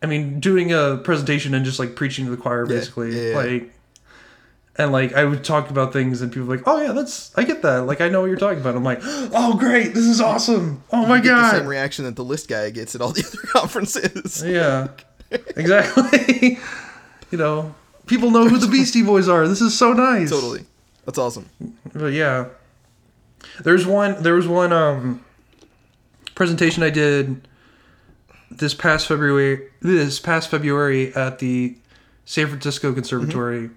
[0.00, 3.36] I mean, doing a presentation and just like preaching to the choir, basically, yeah, yeah.
[3.36, 3.74] like,
[4.78, 7.44] and like I would talk about things, and people were like, "Oh yeah, that's I
[7.44, 7.86] get that.
[7.86, 10.84] Like I know what you're talking about." I'm like, "Oh great, this is awesome!
[10.92, 13.24] Oh my You get the same reaction that the Liszt guy gets at all the
[13.26, 14.42] other conferences.
[14.44, 14.88] Yeah,
[15.30, 16.58] exactly.
[17.30, 17.74] you know,
[18.06, 19.48] people know who the Beastie Boys are.
[19.48, 20.30] This is so nice.
[20.30, 20.64] Totally.
[21.04, 21.48] That's awesome.
[21.92, 22.46] But yeah,
[23.60, 24.22] there's one.
[24.22, 25.24] There was one um
[26.36, 27.48] presentation I did
[28.50, 29.68] this past February.
[29.80, 31.76] This past February at the
[32.24, 33.70] San Francisco Conservatory,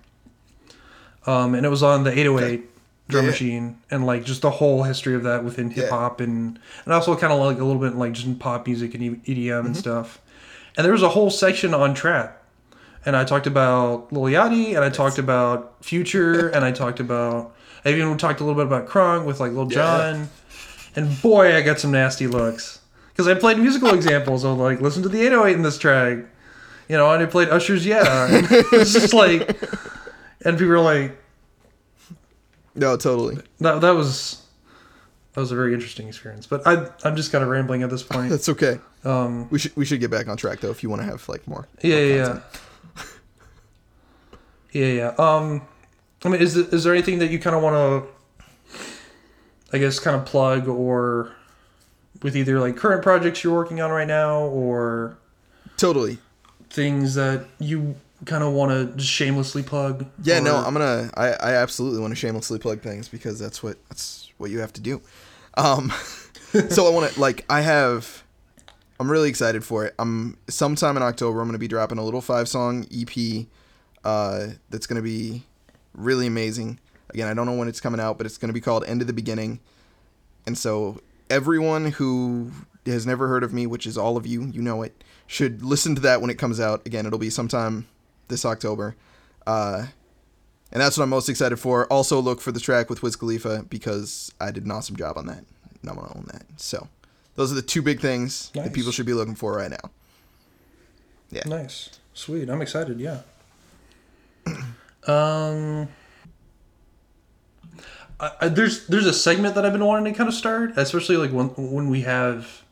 [1.26, 2.61] um, and it was on the 808
[3.07, 3.32] drum Yeah, yeah.
[3.32, 7.15] machine, and like just the whole history of that within hip hop and and also
[7.15, 10.19] kind of like a little bit like just in pop music and EDM and stuff.
[10.78, 12.38] And there was a whole section on trap.
[13.05, 17.55] And I talked about Lil Yachty, and I talked about Future, and I talked about.
[17.84, 20.30] I even talked a little bit about Crunk with like Lil Jon,
[20.95, 25.01] and boy, I got some nasty looks because I played musical examples of like listen
[25.03, 26.19] to the 808 in this track,
[26.88, 28.28] you know, and I played Usher's Yeah.
[28.72, 29.59] It's just like,
[30.45, 31.17] and people were like,
[32.75, 33.37] No, totally.
[33.59, 34.43] that that was
[35.33, 36.45] that was a very interesting experience.
[36.47, 38.29] But I I'm just kind of rambling at this point.
[38.29, 38.79] That's okay.
[39.03, 41.27] Um, We should we should get back on track though if you want to have
[41.29, 41.67] like more.
[41.81, 43.03] yeah, more yeah, yeah,
[44.71, 45.07] yeah, yeah.
[45.17, 45.61] Um,
[46.23, 47.75] I mean, is is there anything that you kind of want
[48.67, 48.77] to,
[49.73, 51.31] I guess, kind of plug or
[52.21, 55.17] with either like current projects you're working on right now or
[55.77, 56.19] Totally.
[56.69, 57.95] things that you
[58.26, 60.05] kind of want to shamelessly plug?
[60.24, 61.09] Yeah, no, I'm gonna.
[61.15, 64.74] I, I absolutely want to shamelessly plug things because that's what that's what you have
[64.74, 65.01] to do.
[65.57, 65.91] Um,
[66.69, 68.24] so I want to like I have.
[68.99, 69.95] I'm really excited for it.
[69.97, 71.41] I'm sometime in October.
[71.41, 73.45] I'm gonna be dropping a little five song EP.
[74.03, 75.43] Uh, that's gonna be
[75.93, 76.80] really amazing.
[77.09, 79.07] Again, I don't know when it's coming out, but it's gonna be called End of
[79.07, 79.59] the Beginning.
[80.45, 82.51] And so everyone who
[82.86, 85.95] has never heard of me, which is all of you, you know it, should listen
[85.95, 86.86] to that when it comes out.
[86.86, 87.88] Again, it'll be sometime
[88.32, 88.95] this October.
[89.45, 89.86] Uh,
[90.71, 91.86] and that's what I'm most excited for.
[91.88, 95.27] Also, look for the track with Wiz Khalifa because I did an awesome job on
[95.27, 95.43] that.
[95.82, 96.43] And I'm gonna own that.
[96.57, 96.88] So,
[97.36, 99.91] those are the two big things that people should be looking for right now.
[101.29, 101.43] Yeah.
[101.45, 102.49] Nice, sweet.
[102.49, 102.99] I'm excited.
[102.99, 103.19] Yeah.
[105.07, 105.88] um,
[108.19, 111.17] I, I, there's there's a segment that I've been wanting to kind of start, especially
[111.17, 112.63] like when when we have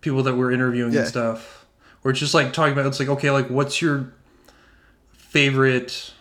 [0.00, 1.00] people that we're interviewing Yeah.
[1.00, 1.66] and stuff.
[2.02, 4.12] Where it's just like talking about it's like okay, like what's your
[5.28, 6.12] favorite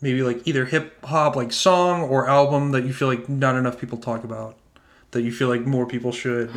[0.00, 3.78] maybe like either hip hop like song or album that you feel like not enough
[3.78, 4.56] people talk about
[5.10, 6.50] that you feel like more people should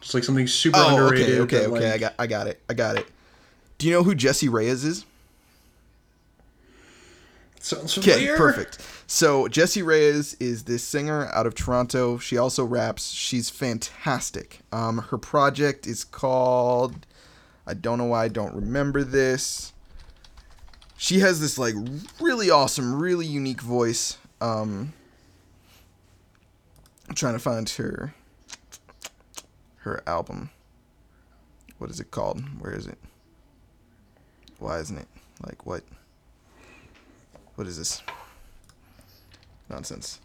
[0.00, 1.92] just like something super Oh, underrated okay, okay, okay.
[1.92, 3.06] I got, I got it, I got it.
[3.78, 5.04] Do you know who Jessie Reyez is?
[7.60, 8.78] Sounds familiar Okay, perfect.
[9.08, 12.18] So Jessie Reyez is this singer out of Toronto.
[12.18, 13.10] She also raps.
[13.10, 14.60] She's fantastic.
[14.72, 17.06] Um, her project is called.
[17.66, 19.72] I don't know why I don't remember this.
[20.96, 21.74] She has this like
[22.20, 24.18] really awesome, really unique voice.
[24.40, 24.92] Um,
[27.08, 28.14] I'm trying to find her
[29.78, 30.50] her album.
[31.78, 32.42] What is it called?
[32.60, 32.98] Where is it?
[34.58, 35.08] Why isn't it
[35.44, 35.84] like what?
[37.56, 38.02] What is this?
[39.68, 40.20] Nonsense.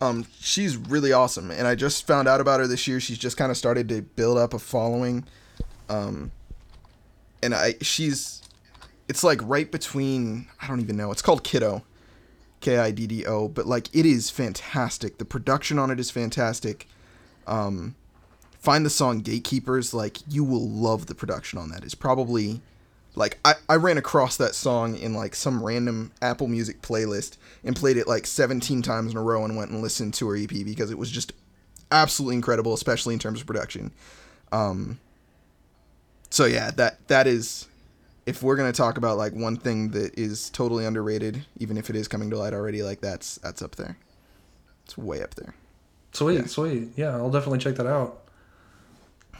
[0.00, 3.00] Um, she's really awesome, and I just found out about her this year.
[3.00, 5.24] She's just kind of started to build up a following.
[5.88, 6.30] Um,
[7.42, 8.42] and I she's
[9.08, 11.10] it's like right between I don't even know.
[11.10, 11.82] It's called Kiddo.
[12.60, 15.18] K I D D O, but like it is fantastic.
[15.18, 16.88] The production on it is fantastic.
[17.46, 17.94] Um
[18.58, 21.84] find the song Gatekeepers, like you will love the production on that.
[21.84, 22.62] It's probably
[23.14, 27.76] like I, I ran across that song in like some random Apple Music playlist and
[27.76, 30.48] played it like 17 times in a row and went and listened to her EP
[30.48, 31.32] because it was just
[31.92, 33.92] absolutely incredible, especially in terms of production.
[34.52, 34.98] Um,
[36.30, 37.68] so yeah, that that is
[38.26, 41.96] if we're gonna talk about like one thing that is totally underrated, even if it
[41.96, 43.96] is coming to light already, like that's that's up there.
[44.84, 45.54] It's way up there.
[46.12, 46.46] Sweet, Yeah.
[46.46, 46.88] sweet.
[46.96, 48.20] Yeah, I'll definitely check that out.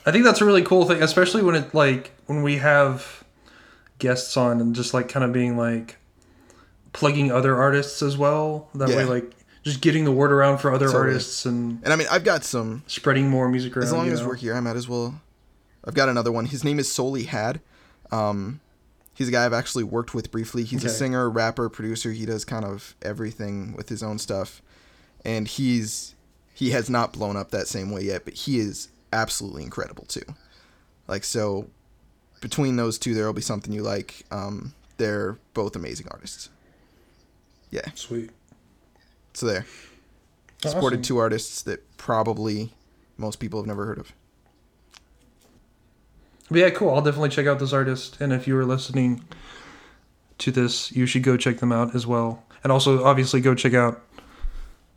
[0.07, 3.24] I think that's a really cool thing, especially when it like when we have
[3.99, 5.97] guests on and just like kind of being like
[6.93, 8.68] plugging other artists as well.
[8.74, 9.32] That way, like
[9.62, 11.05] just getting the word around for other Totally.
[11.09, 13.85] artists and And I mean, I've got some spreading more music around.
[13.87, 14.28] as long as know?
[14.28, 15.20] we're here, I might as well.
[15.87, 16.47] I've got another one.
[16.47, 17.61] His name is Soli Had.
[18.11, 18.61] Um,
[19.14, 20.64] he's a guy I've actually worked with briefly.
[20.64, 22.12] He's a singer, rapper, producer.
[22.12, 24.60] He does kind of everything with his own stuff,
[25.24, 26.14] and he's
[26.54, 30.24] he has not blown up that same way yet, but he is absolutely incredible too.
[31.08, 31.68] Like so,
[32.40, 34.24] between those two, there will be something you like.
[34.30, 36.50] Um, they're both amazing artists.
[37.70, 38.30] Yeah, Sweet.
[39.32, 39.66] so there.
[40.62, 42.72] Supported two artists that probably
[43.18, 44.12] most people have never heard of.
[46.51, 46.90] But yeah, cool.
[46.95, 48.20] I'll definitely check out this artist.
[48.20, 49.24] And if you are listening
[50.38, 52.45] to this, you should go check them out as well.
[52.62, 54.01] And also, obviously, go check out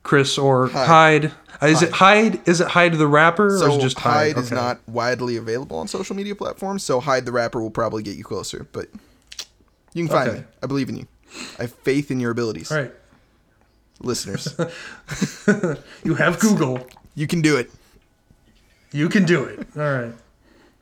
[0.04, 1.26] Chris or Hyde.
[1.26, 1.32] Hyde.
[1.62, 2.48] Uh, Is it Hyde?
[2.48, 4.44] Is it Hyde the rapper, or is So it just Hyde Hyde?
[4.44, 4.56] is Okay.
[4.62, 8.24] not widely available on social media platforms, so Hyde the rapper will probably get you
[8.24, 8.90] closer, but
[9.94, 10.40] you can find Okay.
[10.40, 10.46] me.
[10.62, 11.08] I believe in you.
[11.58, 12.94] I have faith in your abilities, All right.
[14.00, 14.56] listeners.
[16.04, 16.86] You have Google.
[17.16, 17.72] you can do it.
[18.92, 19.68] You can do it.
[19.76, 20.14] All right.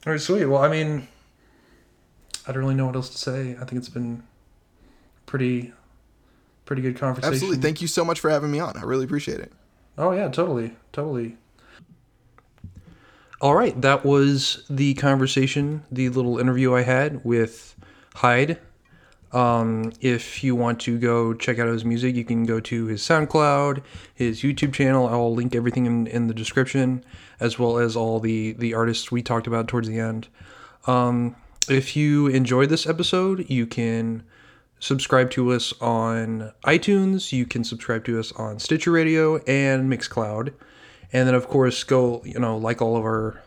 [0.05, 0.45] All right, sweet.
[0.45, 1.07] Well, I mean,
[2.47, 3.51] I don't really know what else to say.
[3.59, 4.23] I think it's been
[5.25, 5.73] pretty,
[6.65, 7.33] pretty good conversation.
[7.33, 7.61] Absolutely.
[7.61, 8.77] Thank you so much for having me on.
[8.77, 9.51] I really appreciate it.
[9.97, 11.37] Oh yeah, totally, totally.
[13.41, 17.75] All right, that was the conversation, the little interview I had with
[18.15, 18.59] Hyde.
[19.31, 23.01] Um, if you want to go check out his music, you can go to his
[23.01, 23.81] SoundCloud,
[24.13, 25.07] his YouTube channel.
[25.07, 27.03] I'll link everything in, in the description,
[27.45, 30.27] as well as all the the artists we talked about towards the end.
[30.87, 31.35] Um,
[31.69, 34.23] if you enjoyed this episode, you can
[34.79, 37.31] subscribe to us on iTunes.
[37.31, 40.53] You can subscribe to us on Stitcher Radio and Mixcloud.
[41.13, 43.41] And then, of course, go you know like all of our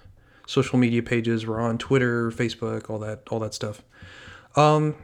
[0.46, 1.46] social media pages.
[1.46, 3.82] We're on Twitter, Facebook, all that all that stuff.
[4.54, 4.94] Um,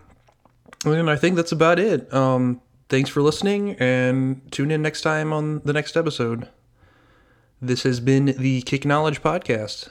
[0.87, 2.13] and I think that's about it.
[2.13, 6.49] Um, thanks for listening, and tune in next time on the next episode.
[7.67, 9.89] This has been the Kick Knowledge Podcast.